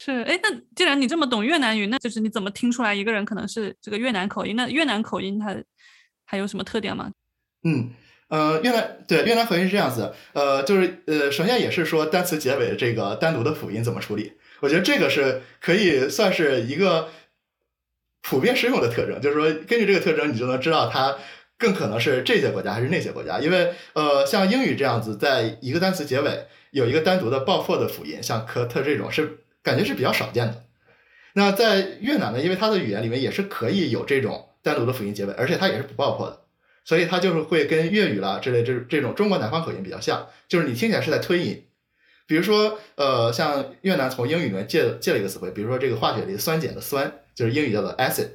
[0.00, 4.56] 是，哎，那既然你这么懂越南语，那就是你怎么听出来一个人可能是这个越南口音？
[4.56, 5.54] 那越南口音它
[6.24, 7.12] 还有什么特点吗？
[7.64, 7.90] 嗯，
[8.28, 17.08] 呃，越南对越南口音是这样子，呃，就是呃，首先也是说单词结尾这个单独的辅音怎么处理，我觉得这个是可以算是一个
[18.20, 21.16] 普遍适用的特征，就是说根据这个特征，你就能知道它
[21.56, 30.64] 更可能是这些国家还是那些国家，因为呃，像英语这样子，在一个单词结尾有一个单独的爆破的辅音，像科特这种是感觉是比较少见的。
[31.32, 36.42] 那在越南呢，因为它的语言里面也是可以有这种单独的辅音结尾，而且它也是不爆破的。
[36.88, 41.66] 所以它就是会跟粤语啦之类这这种中国南方口音比较像，就是你听起来是在吞音。
[42.26, 48.28] 比如说，呃，像越南从英语里面借借了一个词汇，比如说这个化学里酸碱的酸，就是英语叫做 acid，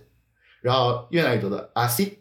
[0.62, 2.12] 然后越南语读的 acid，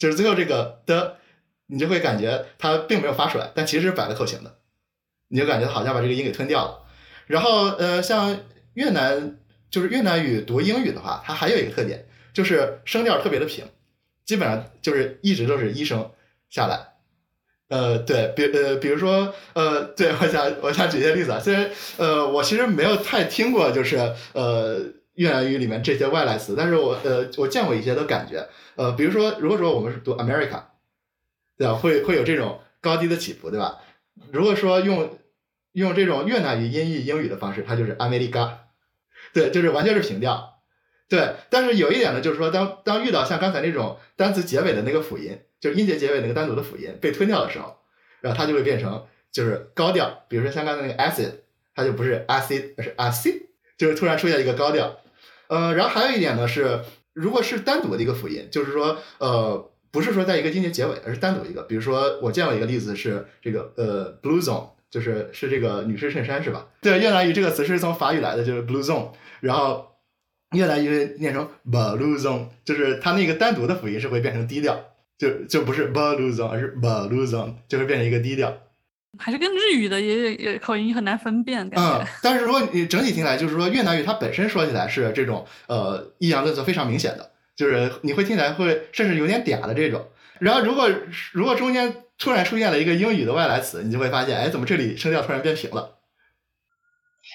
[0.00, 1.18] 就是最后这个的，
[1.66, 4.58] 你就会感觉它并没有发出来，但其实是摆了口型的，
[5.28, 6.88] 你就感觉好像把这个音给吞掉了。
[7.28, 8.36] 然后，呃，像
[8.74, 9.38] 越南
[9.70, 13.64] 就是越南语读英语的话，它还有一个特点，就是声调特别的平。
[14.26, 16.10] 基本上就是一直都是一声
[16.50, 16.94] 下来，
[17.68, 23.96] 呃，对比呃，比如说呃，对我想我想举些例子啊，虽然呃，我其实没有太听过就是
[24.34, 24.80] 呃
[25.14, 30.62] 越南语里面这些外来词，但是我呃我见过一些的感觉，呃，比如说如果说我们是读 America，
[31.56, 33.78] 对吧，会会有这种高低的起伏，对吧？
[34.32, 35.18] 如果说用
[35.72, 38.50] 用这种越南语音译英语的方式，它就是 America，
[39.32, 40.55] 对，就是完全是平调。
[41.08, 47.76] 对，但是有一点呢，就是说当当遇到像刚才那种单词结尾的那个辅音，就是音节结尾那个单独的辅音被吞掉的时候，
[48.20, 51.30] 然后它就会变成就是高调，比如说像刚才那个 acid，
[51.76, 53.42] 它就不是 acid，而是 acid，
[53.78, 54.98] 就是突然出现一个高调。
[55.46, 56.80] 呃，然后还有一点呢是，
[57.12, 66.66] 如果是单独的一个辅音，就是说呃不是说在一个音节结尾，而是单独一个，比如说我见过一个例子是这个呃 blue zone，就是是这个女士衬衫是吧？
[66.82, 69.92] 对，越南语这个词是从法语来的，就是 blue zone，然后。
[70.52, 74.78] 越南语念成 blue zone，就是它那个单独的辅音是会变成低调，
[75.18, 78.56] 就就不是 blue zone，而是 blue zone，就会变成一个低调。
[79.18, 81.98] 还是跟日语的也也口音很难分辨，感觉。
[81.98, 90.06] 嗯，但是如果你整体听来，就是说越南语它本身说起来是这种呃抑扬顿挫非常明显的，就是你会听起来会甚至有点嗲的这种。
[90.38, 90.90] 然后如果
[91.32, 95.95] 如果中间突然出现了一个英语的外来词，你就会发现，哎，怎么这里声调突然变平了？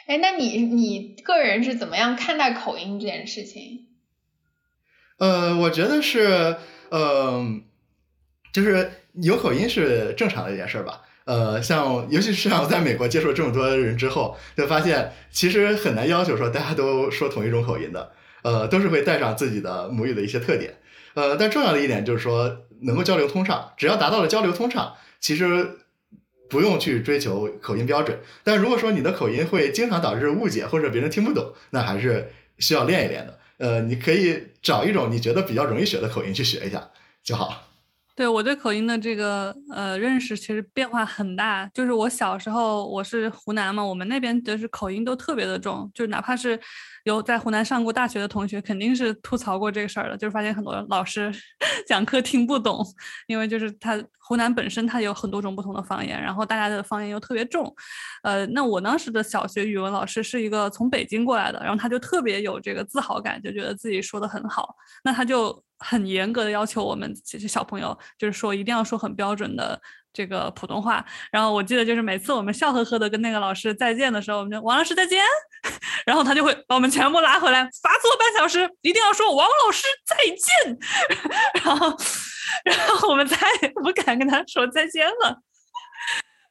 [0.07, 3.87] 哎，那你你个人是怎么样看待口音这件事情？
[5.17, 6.57] 呃，我觉得是，
[6.89, 7.45] 呃，
[8.51, 11.01] 就是有口音是正常的一件事儿吧。
[11.25, 18.11] 呃，像尤其是像我在美国接触这么多人之后，就发现其实很难要求说大家都说同一种口音的，
[18.41, 20.75] 呃，都是会带上自己的母语的一些特点。
[21.13, 25.77] 呃，但重要的一点就是说能够交流通畅，只要达到了交流通畅，其实。
[26.51, 33.39] 不用去追求口音标准，但如果说你的口音会经常导致误解或者别人听不懂，那还是需要练一练的。
[33.57, 36.91] 呃，你可以找一种你觉得比较容易学的口音去学一下
[37.23, 37.70] 就好。
[38.21, 46.59] 对我对口音的这个呃认识其实变化很大，就是我小时候我是湖南嘛，我们那边就是口音都特别的重，就是哪怕是
[47.05, 51.33] 有在湖南上过大学的同学，肯定是吐槽过这个事儿的，就是发现很多老师
[51.87, 52.85] 讲课听不懂，
[53.25, 57.73] 因为就是他湖南本身它有很多种不同的方言，然后大家的方言又特别重。
[58.21, 69.81] 呃，那我当时的小学语文老师是一个从北京过来的，然后他就特别有这个自豪感，就觉得自己说的很好，那他就很严格的要求我们这些小朋友，就是说一定要说很标准的。
[70.13, 75.23] 这个普通话，然后我记得就是每次我们笑呵呵的跟那个老师再见的时候，我们就王老师再见，
[76.05, 80.77] 然后他就会把我们全部拉回来，罚坐半小时，一定要说王老师再见，
[81.63, 81.97] 然后
[82.65, 85.39] 然后我们再也不敢跟他说再见了。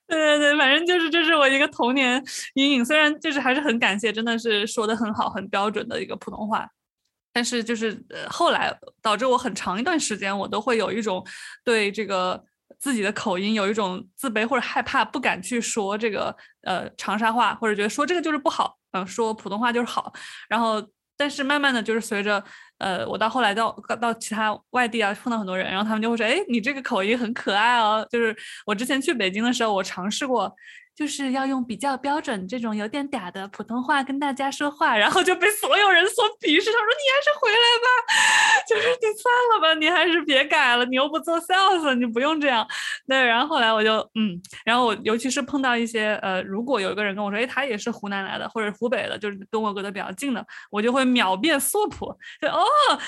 [0.08, 6.66] 对对对，反正就是这是我一个童年阴影，虽然就是还是很感谢，真的是说的很好、很标准的一个普通话，
[7.32, 11.24] 但是就是呃后来导致我很长一段时间我都会有一种
[11.64, 12.44] 对这个。
[12.78, 20.10] 自己的口音有一种自卑或者害怕，不敢去说这个呃长沙话，或者觉得说这个就是不好，嗯，说普通话就是好。
[20.48, 20.82] 然后，
[21.14, 22.42] 但是慢慢的就是随着
[22.78, 28.06] 呃我到后来到到其他外地啊碰到很多人，然后他们就会说，哎，你这个口音很可爱哦。
[28.08, 30.50] 就是我之前去北京的时候，我尝试过。
[31.00, 36.70] 就是要用比较标准这种有点嗲的普通话跟大家说话，然后就被所有人所鄙视。
[36.70, 37.88] 他说：“你还是回来吧，
[38.68, 42.68] 就是你算了吧，你还是别改了，你又不做 sales，你不用这样。”
[43.08, 52.62] 对，然后后来我就嗯，然后我尤其是碰到一些呃，如果有一个人跟我说：“哎，他也是湖南来的，或者湖北的，就是跟我隔得比较近的，我就会秒变素普，就哦，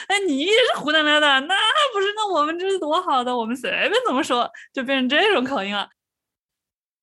[0.09, 1.55] 哎，你也是湖南来的，那
[1.93, 5.87] 不是，那我们这是多好的，我们随便怎么说，就变成这种口音了。”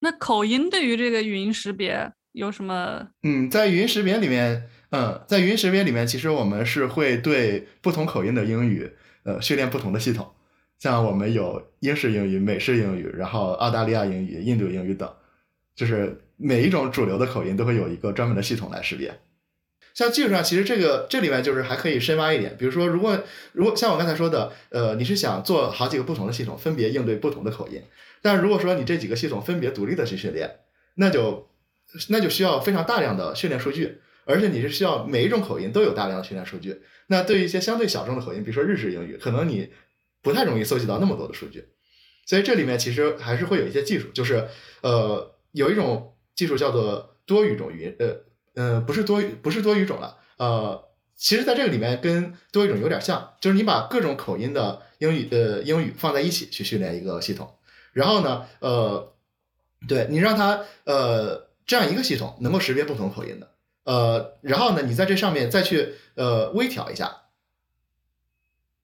[0.00, 3.08] 那口音对于这个语音识别有什么？
[3.22, 8.90] 嗯，在语音识别里面，嗯，在语音识别里面，其实我们是会对不同口音的英语，
[9.24, 10.32] 呃，训练不同的系统。
[10.78, 15.12] 像我们有英式英语、美式英语，然后澳大利亚英语、印度英语等，
[15.76, 19.20] 就是每一种主流的口音都会有一个专门的系统来识别。
[19.92, 27.82] 像技术上，其实这个这里面就是还可以深挖一点，比如说，如果如果像我刚才说的，呃，你是想做好几个不同的系统，分别应对不同的口音。
[28.22, 30.60] 但如果说你这几个系统分别独立的去训练，
[30.96, 31.48] 那就
[32.08, 36.82] 那就需要非常大量的训练数据，而且你是需要每一种口音都有大量的训练数据。
[37.08, 39.70] 那对于一些相对小众的口音，比如说日式英语，可能你
[40.22, 41.68] 不太容易搜集到那么多的数据。
[42.26, 44.46] 所以这里面其实还是会有一些技术，就是
[44.82, 48.16] 呃有一种技术叫做多语种语音，呃
[48.54, 50.84] 呃不是多不是多语种了，呃
[51.16, 57.52] 其实在这个里面跟多语种有点像，就是你把各种口音的英语呃英语放在一起去训练一个系统。
[57.92, 59.12] 然后呢，呃，
[59.88, 63.50] 对你让它呃这样一个系统能够识别不同口音的，
[63.84, 67.22] 呃，然后呢，你在这上面再去呃微调一下，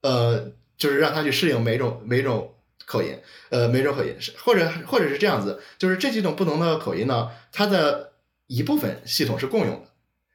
[0.03, 3.19] 呃，就是让它去适应每种每种口音，
[3.51, 8.13] 呃，每种口音是或者或者是这样子，就是这几种不同的口音呢，它的
[8.47, 9.89] 一部分系统是共用的，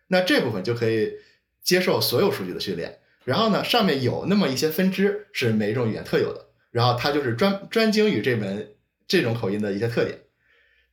[0.07, 1.13] 那这部分就可以
[1.63, 6.47] 接受所有数据的训练，然后呢，上面有那么一些分支是每一种语言特有的。
[6.71, 8.73] 然后他就是专专精于这门
[9.07, 10.19] 这种口音的一些特点，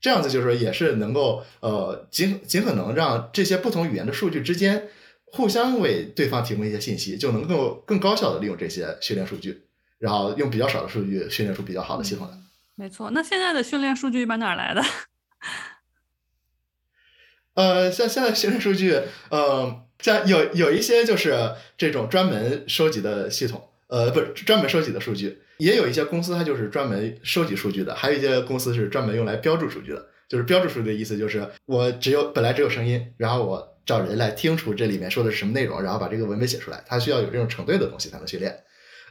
[0.00, 4.88] 这样子就是说也是能够呃尽尽可能让这些不同语言的数据之间
[5.24, 9.62] 互相为对方提供一些信息，就能够更高效的利用这些训练数据，
[9.98, 12.36] 然后用比较少的数据训练出比较好的系统来。
[12.74, 14.82] 没错，那现在的训练数据一般哪来的？
[17.54, 25.42] 呃，像现在训练数据，呃，像有有一些就是这种专门收集的系统，呃，不是专门收集的数据。
[25.58, 30.06] 也有一些公司，它就是专门收集数据的；还有一些公司是专门用来标注数据的。
[30.28, 36.84] 就是标注数据的意思，就是我只有本来只有声音，然后我找人来听出这里面说的是什么内容，然后把这个文本写出来。
[36.86, 38.54] 它需要有这种成对的东西才能训练。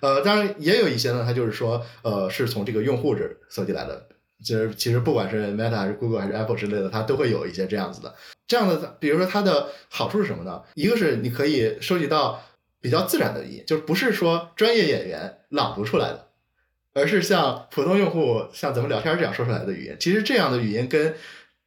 [0.02, 4.08] 呃，当然也有一些呢，它就是说，呃，是从这个用户这搜集来的。
[4.46, 8.14] 就是其实不管是 Meta 还是 Google 还是 Apple 之类的，它都会有一些这样子的。
[8.46, 10.62] 这样的，比如说它的好处是什么呢？
[10.76, 12.44] 一个是你可以收集到
[12.80, 16.27] 比较自然的语音，就是不是说专业演员朗读出来的。
[16.98, 21.14] 而是像普通用户像咱们聊天这样说出来的语音，其实这样的语音跟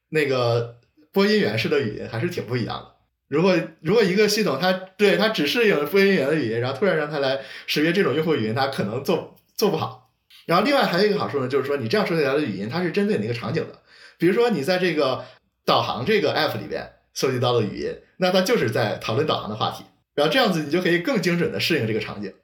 [0.09, 0.81] 那个
[1.13, 2.87] 播音员式的语音还是挺不一样的。
[3.29, 10.11] 如果如果一个系统它对它只适应播音员的语音，然后突然让它来识别这种用户语音，它可能做做不好。
[10.47, 13.79] 然后另外还有一个好处呢，就是说你这样说起来的语音，它是针对哪个场景的。
[14.19, 15.25] 比如说你在这个
[15.65, 19.85] 导航这个 app 里边搜集到的语音，那它就是在讨论导航的话题。
[20.17, 22.35] 然后这样子你就可以更精准的适应这个场景。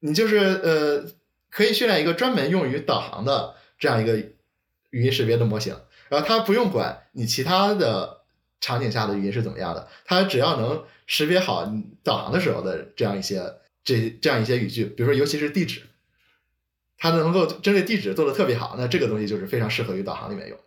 [0.00, 1.04] 你就是呃。
[1.52, 4.16] 可以训练一个专门用于导航的这样一个
[4.90, 5.76] 语音识别的模型，
[6.08, 8.22] 然后它不用管你其他的
[8.58, 15.82] 场景下的语音是怎么样的，它只要能识别好你导航的时候的这样一些这这样一些语句，比如说尤其是地址，
[16.96, 20.58] 它能够针对地址做的特别好，那这个东西就是非常适合于导航里面用。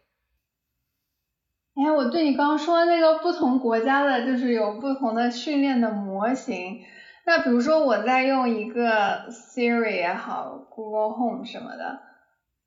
[1.74, 6.82] 哎，我对你刚刚说那个不同国家的，就是有不同的训练的模型。
[7.26, 12.00] 那比如说我在用一个 Siri 也好，Google Home 什么的，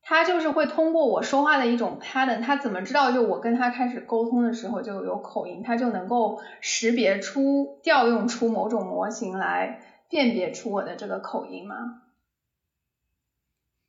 [0.03, 9.81] 它就是会通过我说话的一种 pattern，它怎么知道就我跟它开始沟通的时候就有口音，它就能够识别出调用出某种模型来
[10.11, 12.03] 辨别出我的这个口音吗？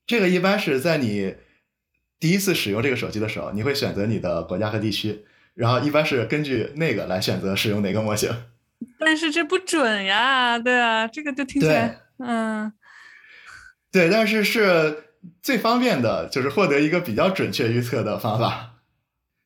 [0.05, 1.35] 这个一般是在你。
[2.19, 8.29] 第一次使用这个手机的时候，你会选择你的国家和地区，然后一般是根据那个来选择使用哪个模型。
[8.99, 12.71] 但是这不准呀，对啊，这个就听起来，嗯，
[13.91, 15.05] 对，但是是
[15.41, 18.75] 最方便的，就是获得一个比较准确预测的方法。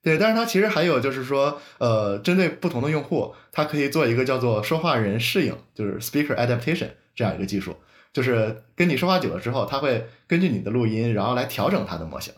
[0.01, 7.75] 对，但是它其实还有就是说，呃，针对不同的用户，它可以做一个叫做说话人适应，就是 speaker adaptation 这样一个技术，
[8.11, 12.33] 就是跟你说话久了之后，它会根据你的录音，然后来调整它的模型。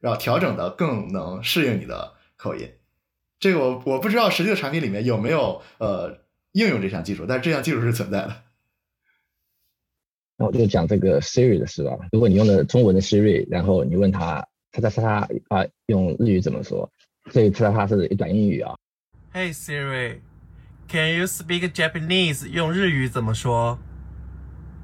[0.00, 2.70] 然后调整的更能适应你的口音，
[3.40, 6.20] 这个我我不知道实际的产品里面有没有呃
[6.53, 8.35] 应用这项技术，但是这项技术是存在的。
[10.37, 11.91] 那我就讲这个 Siri 的事吧。
[12.11, 16.89] 如果你用的中文的 Siri，然后你问他，他他他啊用日语怎么说？
[17.31, 18.75] 所以他他是一段英语啊。
[19.33, 22.47] Hey Siri，Can you speak Japanese？
[22.47, 23.77] 用日语怎么说？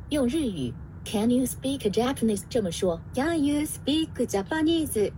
[0.09, 0.73] 用日语。
[1.05, 2.43] Can you speak Japanese？
[2.49, 5.11] 这么说，Can you speak Japanese？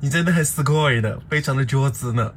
[0.00, 2.34] 你真的很すごい的，非常的上手呢。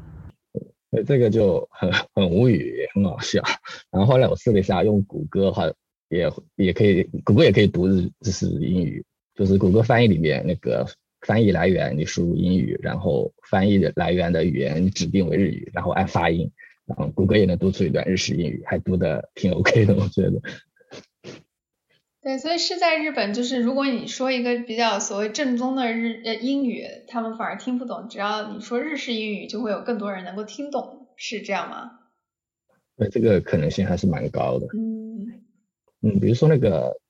[1.05, 3.43] 这个就很很无语，很好笑。
[3.91, 5.71] 然后后来我试了一下，用谷歌的话，
[6.09, 10.87] 也也可以，谷歌也可以读日日式英语，就是谷歌翻译里面那个
[11.23, 16.51] 翻译来源，你输入英语，然后翻译的来源的语言指定为日语，然后按发音，
[16.87, 20.41] 然后谷歌也能读出一段日式英语，还读的挺 OK 的，我觉得。
[22.29, 32.01] 对，所以是在日本，就是如果你说一个比较所谓正宗的日呃英语，他们反而听不懂；只要你说日式英语，就会有更多人能够听懂，是这样吗？
[32.99, 34.67] 对，这个可能性还是蛮高的。
[34.77, 35.41] 嗯
[36.03, 37.01] 嗯，比如说那个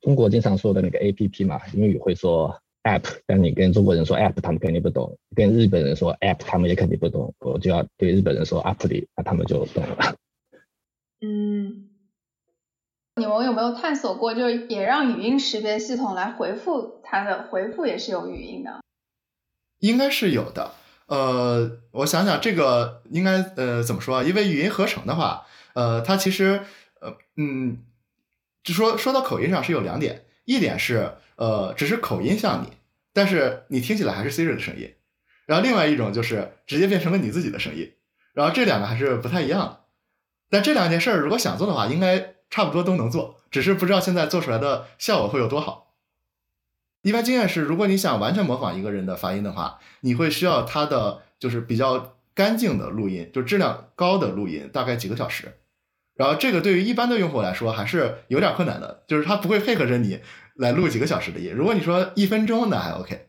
[0.00, 7.32] 中国经常说的那个 A P P 嘛，英语会说 App，但你跟中国人说 App，他们肯定不懂；跟日本人说 App，他们也肯定不懂。
[7.38, 10.16] 我就要对日本人说 App 里，那他们就懂了。
[11.20, 11.93] 嗯。
[13.16, 18.80] 你们有没有探索过，就是也让语音识别系统来回复它的回复也是有语音的？
[19.78, 20.72] 应该是有的。
[21.06, 24.22] 呃，我想想，这个应该呃怎么说啊？
[24.24, 26.62] 因为语音合成的话，呃，它其实
[27.00, 27.84] 呃嗯，
[28.64, 32.72] 就说说到口音上是有两点，一点是呃只是口音像你，
[33.12, 34.88] 但是你听起来还是 Siri 的声音；
[35.46, 37.92] 然后另外一种就是直接变成了你自己的声音。
[38.32, 39.80] 然后这两个还是不太一样的。
[40.50, 42.33] 但这两件事儿如果想做的话，应该。
[42.54, 45.92] 差不多都能做，只是不知道现在做出来的效果会有多好。
[47.02, 55.58] 一般经验是，如果你想完全模仿一个人的发音的话，你会需要他的就是比较干净的录音，就质量高的录音，大概几个小时。
[56.14, 60.20] 然后这个对于一般的用户来说还是有点困难的，就是他不会配合着你
[60.54, 61.52] 来录几个小时的音。
[61.52, 63.26] 如果你说一分钟，那还 OK。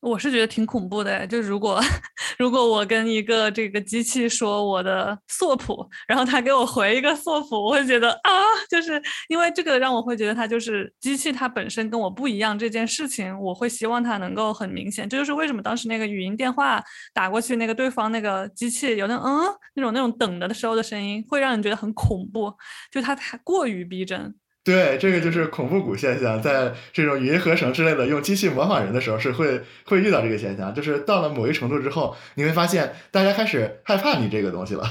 [0.00, 1.78] 我是觉得挺恐怖的，就如果
[2.38, 8.30] 如果我跟一个这个机器说我的索普，然后他给我回一个索普，我会觉得啊，
[8.70, 15.06] 就是因为这个让我会觉得它就是机器它本身跟我不一样这件事情，我会希望它能够很明显。
[15.06, 16.82] 这就是为什么当时那个语音电话
[17.12, 19.40] 打过去，那个对方那个机器有那嗯
[19.74, 22.50] 那种那种等的的时候的声音，会让人觉得很恐怖，
[22.90, 24.34] 就它太过于逼真。
[24.62, 30.74] 对，这个就是恐怖谷现象，在这种语音合成之类的用机器模仿人的时候，是会会遇到这个现象。
[30.74, 34.84] 就是到了某一程度之后，你会发现大家开始害怕你这个东西了。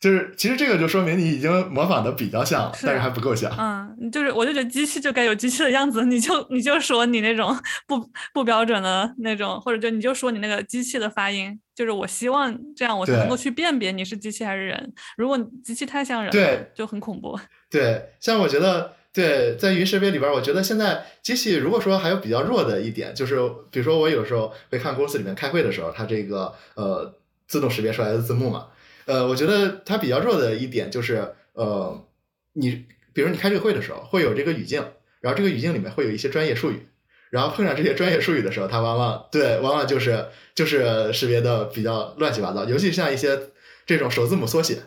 [0.00, 3.52] 就是其实这个就说明你已经模仿的比较像，但是还不够像。
[3.58, 7.54] 嗯，就是我就觉得机器就该有机器的样子，你就你就说你那种
[7.86, 14.90] 不不标准的那种，或者就你就说你那个机器的发音，就是我希望这样我才能够去辨别你是机器还是人。
[15.18, 17.38] 如果机器太像人，对，就很恐怖。
[17.70, 23.36] 对，像我觉得，对，在语音识别里边，我觉得现在机器如果说还有比较弱的一点，就是
[23.70, 27.14] 比如说我有时候会看公司里面开会的时候，它这个呃
[27.46, 28.66] 自动识别出来的字幕嘛。
[29.06, 32.04] 呃，我觉得它比较弱的一点就是，呃，
[32.52, 34.84] 你比如你开这个会的时候，会有这个语境，
[35.20, 36.86] 然后这个语境里面会有一些专业术语，
[37.30, 43.38] 然后碰上这些专业术语的时候，它往往对，往往就是就是识别的比较乱七八糟，尤其像一些
[43.86, 44.78] 这种首字母缩写，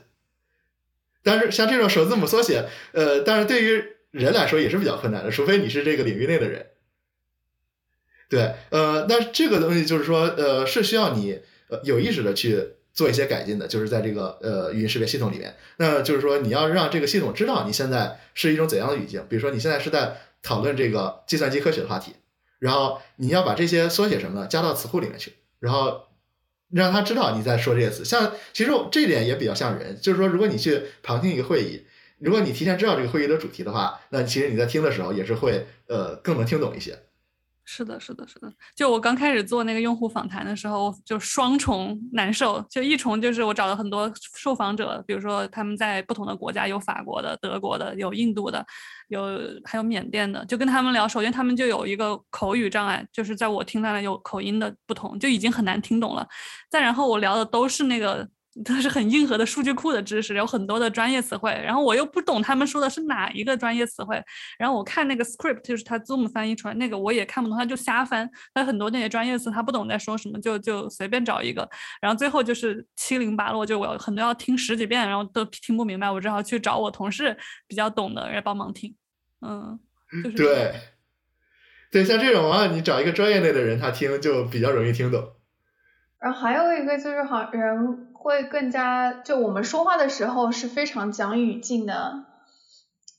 [1.24, 6.68] 但是像这种首字母缩写，呃，但是对于人来说也是比较困难的，除非你是这个领域内的人，
[8.30, 12.74] 对，呃，那这个东西就是说，呃，是需要你呃有意识的去。
[12.96, 22.14] 做一些改进的，就是在这个呃语音识别系统里面，那就是说你要让这个系统知道你现在是一种怎样的语境，比如说你现在是在讨论这个计算机科学的话题，
[22.60, 26.04] 然后你要把这些缩写什么的加到词库里面去，然后
[26.74, 28.04] 让他知道你在说这些词。
[28.04, 31.86] 像其实这点也比较像人，就是说，如果你去旁听一个会议，
[32.20, 36.98] 如果你提前知道这个会议的主题的话，那其实你在听的时候也是会呃更能听懂一些。
[37.66, 38.52] 是的，是的，是的。
[38.76, 42.62] 就我刚开始做那个用户访谈的时候，就双重难受。
[42.70, 48.66] 就一重就是我找了很多受访者，比如说他们在不同的国家，有法国的、德国的，有印度的，
[49.08, 50.46] 有还有缅甸的。
[50.46, 56.28] 就跟他们聊，首先他们就有一个口语障碍，就是在我听来有口音的不同，就已经很难听懂了。
[56.70, 58.28] 再然后我聊的都是那个。
[58.64, 64.24] 都是很硬核的数据库的知识，有很多的专业词汇，然后我又不懂他们说的是哪一个专业词汇，
[64.60, 71.68] 然后我看那个 script 就是他 Zoom 翻译出来那个我也看不懂，他就瞎翻，他很多那些专业词他不懂在说什么，就就随便找一个，
[72.00, 77.36] 然后最后就是七零八落，就我很多要听十几遍，然后都听不明白，我只好去找我同事
[77.68, 78.96] 比较懂的人帮忙听，
[79.42, 79.80] 嗯，
[80.24, 80.76] 就是 对，
[81.92, 85.34] 对，像这种啊，你找一个专业类的人，他听就比较容易听懂。
[86.20, 88.13] 然后还有一个就是好人。
[88.24, 92.24] 会更加就我们说话的时候是非常讲语境的，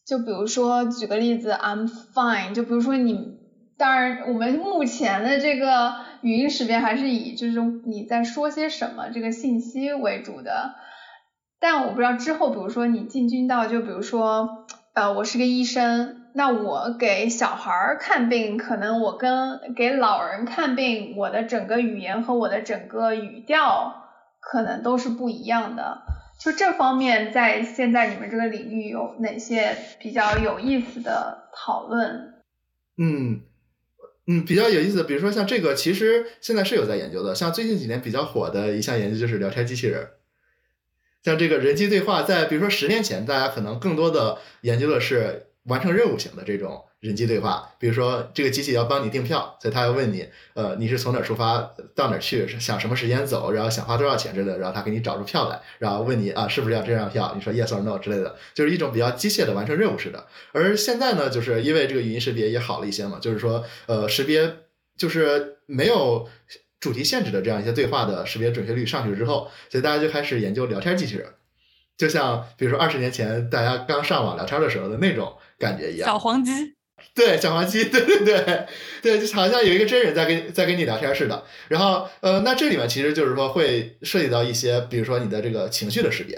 [0.07, 2.55] 就比如说举个例子，I'm fine。
[2.55, 3.37] 就比如说你，
[3.77, 5.93] 当然我们目前的这个
[6.23, 10.73] 语音识别还是以这种你在说些什么这个信息为主的，
[11.61, 24.01] 但我不知道之后，比如说你进军到就比如说，呃，我是个医生，那我给小孩看病，可能我跟给老人看病，我的整个语言和我的整个语调。
[24.51, 26.03] 可能都是不一样的，
[26.39, 32.35] 就这方面，在现在你们这个领域有哪些比较有意思的讨论？
[32.97, 33.41] 嗯
[34.27, 37.35] 嗯，比较有意思的，比如说像这个，其实现在是有在研究的。
[37.35, 40.09] 像最近几年比较火的一项研究就是聊天机器人，
[41.23, 46.85] 像这个人机对话，在比如说十年前，大家可能更多的研究的是完成任务型的这种。
[47.05, 51.59] 人机对话，比如说这个机器要帮你订票，所以它要问你，呃，你是从哪儿出发
[51.95, 57.31] 到哪儿去，想什么时间走，然后想花多少钱之类的，然后它给你找出票来，然后问你啊，是不是要这张票？
[57.35, 60.27] 你说 yes or no 之类的，就是一种比较机械的完成任务似的。
[60.53, 64.61] 而现在呢，就是因为这个语音识别也好了一些嘛，就是说，呃，识别
[64.97, 66.27] 就是没有
[66.81, 71.29] 主题限制的这样一些对话的识别准确率上去之后，所以大家就开始研究聊天机器人，
[71.99, 76.74] 就像比如说二十年前大家刚上网聊天的时候的那种感觉一样，小黄鸡。
[77.15, 78.67] 对小黄鸡，对对对
[79.03, 81.45] 对，就好像有一个真人在跟在跟你聊天似的。
[81.69, 86.37] 然后呃，那这里面其实就是说会涉及到一些，比如说你的这个情绪的识别，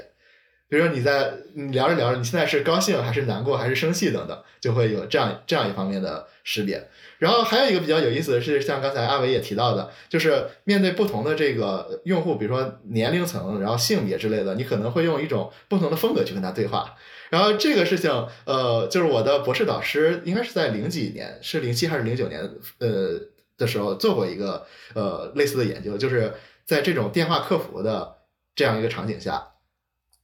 [0.69, 6.89] 比如说你在你聊着聊着，你现在是高兴还是难过还是生气等等，就会有这样这样一方面的识别。
[7.19, 16.95] 然后还有一个比较有意思的是，像刚才阿伟也提到的，就是面对不同的这个用户，比如说年龄层，然后性别之类的，你可能会用一种不同的风格去跟他对话。
[17.31, 18.11] 然后这个事情，
[18.45, 22.41] 呃，就是我的博士导师应该是在零几年，是零七还是零九年，
[22.79, 23.21] 呃
[23.57, 28.19] 的时候做过一个呃类似的研究，就是在这种电话客服的
[28.55, 29.49] 这样一个场景下，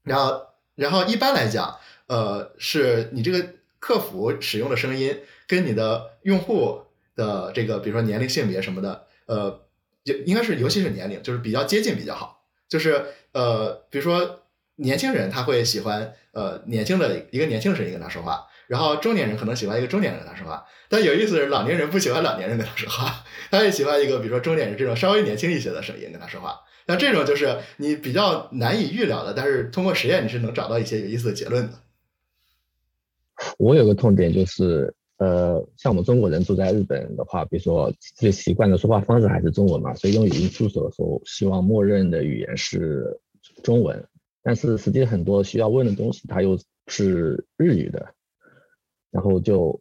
[0.04, 0.42] 然后
[0.74, 3.46] 然后一般来讲，呃，是你这个
[3.80, 6.82] 客服使用的声音跟你的用户
[7.16, 9.62] 的这个比如说年龄、性别什么的，呃，
[10.24, 14.38] 应该是尤其是年龄，就是比较接近比较好，就是呃，比如说。
[14.76, 26.60] 年轻人他会喜欢呃年轻的一个年轻的声音跟他说话，然后中年人可能喜欢一个中年人跟他说话，但有意思的是老年人不喜欢老年人跟他说话， 他也喜欢一个比如说中年人这种稍微年轻一些的声音跟他说话。
[26.84, 31.74] 那这种就是你比较难以预料的，但是通过实验你是能找到一些有意思的结论的。
[33.56, 43.16] 我有个痛点就是，呃，像我们中国人住在日本的话，比如说最习惯的说话方式还是中文嘛，所以用语音助手的时候，希望默认的语言是
[43.62, 44.04] 中文。
[44.42, 48.14] 但是实际很多需要问的东西，它又是日语的，
[49.10, 49.80] 然后就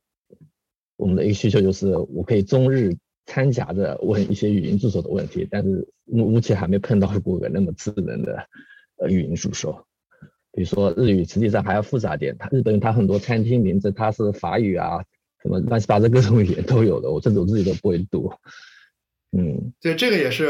[0.98, 2.96] 我们的一个需求就是，我可以中日
[3.26, 8.48] 掺杂着问一些语音助手的问题，但是目目前还没碰到过个那么智能的
[8.98, 9.86] 呃语音助手。
[10.52, 15.04] 比如说日语实际上还要复杂点，它日本它很多餐厅名字它是法语啊，
[15.42, 18.32] 什么乱七八糟各种语言都有的，我甚至我自己都不会读。
[19.34, 20.50] 嗯，对，这个也是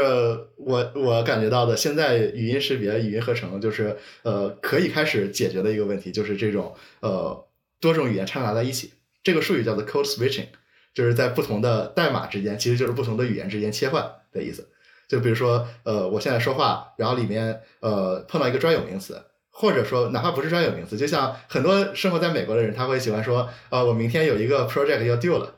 [0.56, 1.76] 我我感觉到的。
[1.76, 7.46] 现在语音识别、语音合成，就是呃，可以开始解决的一个问题，就是这种呃
[7.80, 8.92] 多种语言掺杂在一起。
[9.22, 10.46] 这个术语叫做 code switching，
[10.92, 14.68] 就是在不同的代码之间，其实就是不同的语言之间切换的意思。
[15.06, 25.54] 就比如说，呃，我现在说话，然后里面呃碰到一个专有名词，或者说哪怕不是专有名词，就像很多生活在美国的人，他会喜欢说，呃，我明天有一个 project 要 due 了。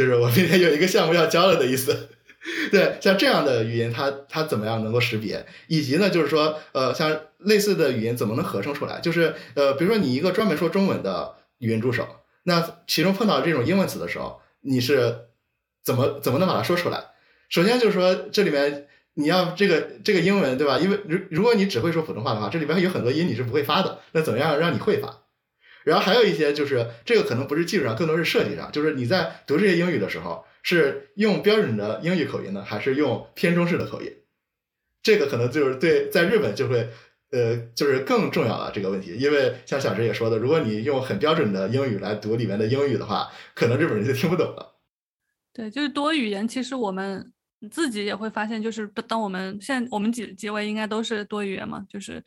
[0.00, 2.08] 就是我明天有一个项目要交了的意思，
[2.70, 5.44] 对，像这样的语音，它它怎么样能够识别？
[5.66, 8.98] 以及呢，就是说，呃，像类似的语音怎么能合成出来？
[9.00, 12.08] 就是呃，比如说你一个专门说中文的语音助手，
[12.44, 15.26] 那其中碰到这种英文词的时候，你是
[15.84, 17.08] 怎么怎么能把它说出来？
[17.50, 20.78] 首先就是说，这里面你要这个这个英文对吧？
[20.78, 23.98] 因为如如果你只会说普通话的话，这里边有很多音你是不会发的。
[24.12, 25.19] 那怎么样让你会发？
[25.84, 34.12] 然后还有一些就是这个可能不是技术上，更多是设计上，就是你在读这些英语的时候，是用标准的英语口音呢，还是用偏中式的口音？
[35.02, 36.90] 这个可能就是对在日本就会
[37.30, 44.76] 呃就是更重要了这个问题，因为像小石也说的，如果你用很标准的英语来读里面的英语的话，可能日本人就听不懂了。
[45.54, 47.32] 对，就是多语言，其实我们
[47.70, 52.22] 自己也会发现，就是当我们现在我们几几位应该都是多语言嘛，就是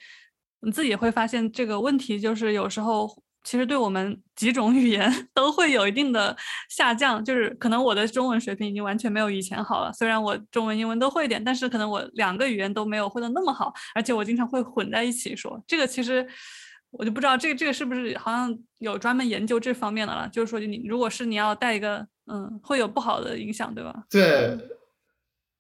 [0.62, 3.24] 你自己也会发现这个问题，就是有时候。
[3.44, 6.36] 其实对我们几种语言 都会有一定的
[6.70, 9.92] 下降，就是可能我的中文水平已经完全没有以前好了。
[9.94, 15.62] 虽然我中文、英文都会一点，但是可能我两个语言都没有会的那么好，而且我经常会混在一起说。
[15.68, 16.26] 这个其实
[16.92, 20.30] 我就不知道，这个这个是不是好像有专门研究这方面的了？
[20.30, 24.04] 就是说，你如果是你要带一个，嗯，会有不好的影响，对吧？
[24.10, 24.58] 对。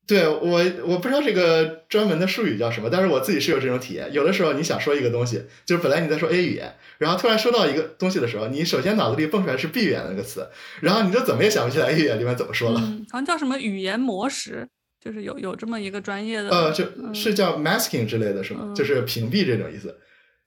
[0.05, 4.11] 对我，我不知道这个专门的术语叫什么，但是我自己是有这种体验。
[4.11, 10.47] 有的时候你想说一个东西，就是本来你在说 A 语言，然后突然说到一个东西的时候，你首先脑子里蹦出来是 B 语言那个词，
[10.81, 12.81] 然后你就怎么也想不起来 A 语言里面怎么说了。
[12.81, 14.67] 好像叫什么语言模式，
[14.99, 16.49] 就是有有这么一个专业的。
[16.49, 18.73] 呃，就是叫 masking 之类的是吗？
[18.75, 19.97] 就是屏蔽这种意思。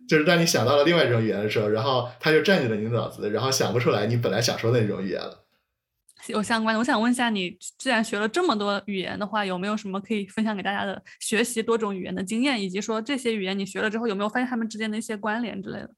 [0.07, 5.46] 就是当你想到了另外一种语言的时候，然后它就占据了你的脑子，然后想不出来你本来想说的那种语言了。
[6.29, 15.91] 有相关的，我想问一下，你既然学了这么多语言的话，有没有什么可以分享给大家的学习多种语言的经验，以及说这些语言你学了之后有没有发现它们之间的一些关联之类的？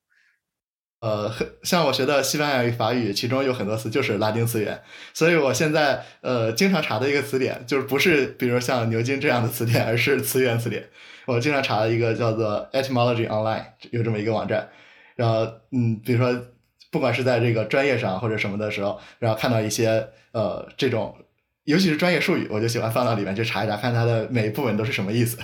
[1.01, 4.81] 呃， 像我学的西班牙语、法语，其中有很多词就是拉丁词源，
[5.14, 10.89] 所以我现在呃经常查的一个词典，就是不是比如像牛津这样的词典，而是词源词典。
[11.26, 14.68] 我经常查的一个叫做 Etymology Online，有这么一个网站，
[15.16, 16.45] 然后嗯，比如说。
[16.91, 21.16] 不管是在这个专业上或者什么的时候，然后看到一些呃这种，
[21.64, 25.39] 尤其是专业术语，我就喜欢放到里面去查一查，看它的每一部分都是什么意思。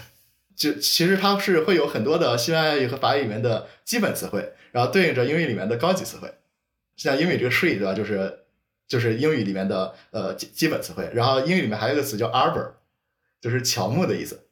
[0.57, 6.32] 就其实它是会有很多的西班牙语和法语里面的基本词汇，然后对应着英语里面的高级词汇。
[6.97, 8.45] 像英语这个 tree 对吧，就是
[8.86, 11.11] 就是英语里面的呃基基本词汇。
[11.12, 12.70] 然后英语里面还有一个词叫 arbor，
[13.40, 14.47] 就是乔木的意思。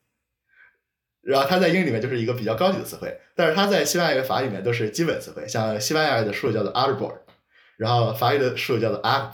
[1.22, 5.46] 然后它在英语里面就是一个比较高级的词汇，但是它在西班牙语、法语里面都是基本词汇。
[5.46, 7.18] 像西班牙语的树叫做 arbor，
[7.76, 9.30] 然后法语的树叫做 arb。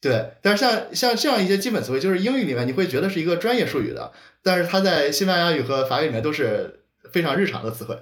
[0.00, 4.12] 对，但是像像这样一些基本词汇，就是英语里面你会觉得是一个专业术语的，
[4.42, 7.98] 但是它在西班牙语和法语里面都是非常日常的词汇。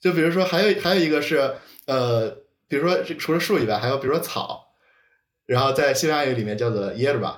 [0.00, 1.54] 就比如说，还有还有一个是
[1.86, 2.28] 呃，
[2.68, 4.74] 比如说除了树以外，还有比如说草，
[5.46, 7.36] 然后在西班牙语里面叫做 yerba，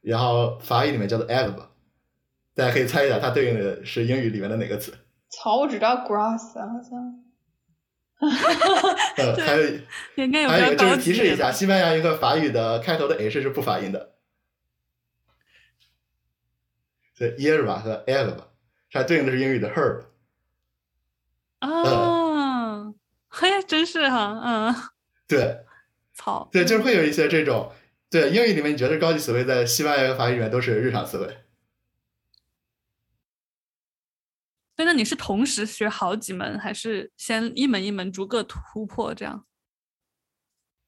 [0.00, 1.69] 然后法语里面叫做 herb。
[2.60, 4.92] 大家可以猜一下，它对应的是英语里面的哪个词？
[5.30, 7.24] 草，我只知道 grass，好像。
[9.16, 14.16] 呃，还有，还有一个就是提示一下，西班牙语和法语的开头的 h 是不发音的。
[17.14, 18.34] 所以 yerba 和 herb，
[18.90, 20.02] 它对应的是英语的 herb。
[21.60, 22.92] 啊，
[23.30, 24.74] 嘿，真是哈，嗯。
[25.26, 25.60] 对。
[26.12, 26.50] 草。
[26.52, 27.72] 对，就是会有一些这种，
[28.10, 31.38] 对英语里面你觉得高级词汇，在西班牙和法语里面都是日常词汇。
[34.84, 39.44] 那你是同时学好几门，还是先一门一门逐个突破这样？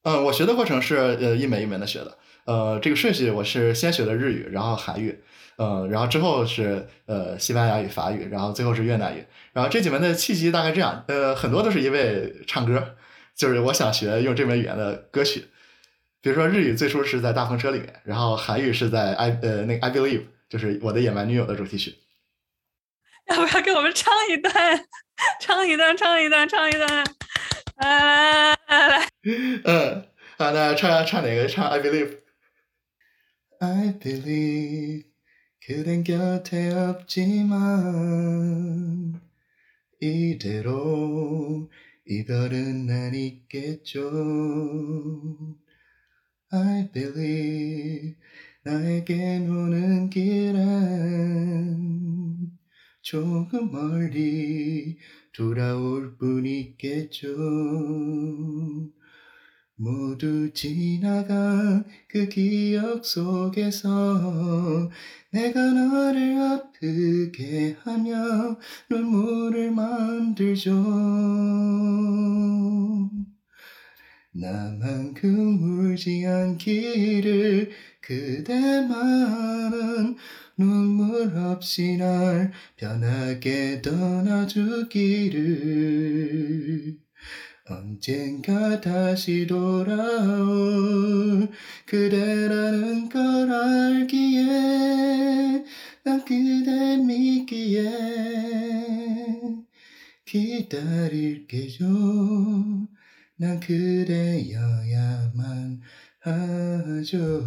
[0.04, 2.18] 嗯，我学的过程是呃一门一门的学的。
[2.44, 5.22] 呃，这个顺序我是先学的日语，然后韩语，
[5.58, 9.24] 嗯，然后之后是呃西班牙语、法语，然后最后是越南语。
[9.52, 12.96] 然后这几门的契机大概这样，呃，很多都是因为唱歌，
[13.36, 15.44] 就是我想学用这门语言的歌曲。
[16.20, 21.94] 比如说日语最初是在大风车里面，然后韩语是在 I 呃那个 I Believe，就是我的野蛮女友的主题曲。
[23.29, 24.53] 要不要给我们唱一段？
[25.39, 27.03] 唱一段，唱一段，唱一段。
[27.77, 29.07] 来来来来，
[29.65, 30.05] 嗯，
[30.37, 31.47] 好，那唱唱哪个？
[31.47, 35.05] 唱 I believe。I believe
[35.65, 37.59] 그댄 곁에 없지만
[39.99, 41.69] 이대로
[42.05, 44.09] 이별은 아니겠죠.
[46.51, 48.15] I believe
[48.63, 50.57] 나에겐 오는 길은
[53.02, 54.96] 조금 멀리
[55.34, 57.28] 돌아올 뿐이겠죠.
[59.74, 64.90] 모두 지나간 그 기억 속에서
[65.32, 70.70] 내가 너를 아프게 하며 눈물을 만들죠.
[74.34, 77.70] 나만큼 울지 않기를
[78.02, 79.72] 그대만은
[80.56, 84.92] 눈물 없이 날 편하게 떠나주기를.
[87.70, 91.48] 언젠가 다시 돌아올
[91.86, 94.42] 그대라는 걸 알기에
[96.04, 97.88] 난 그댈 믿기에
[100.24, 101.86] 기다릴게요.
[103.36, 105.80] 난 그대여야만
[106.24, 107.42] 하죠.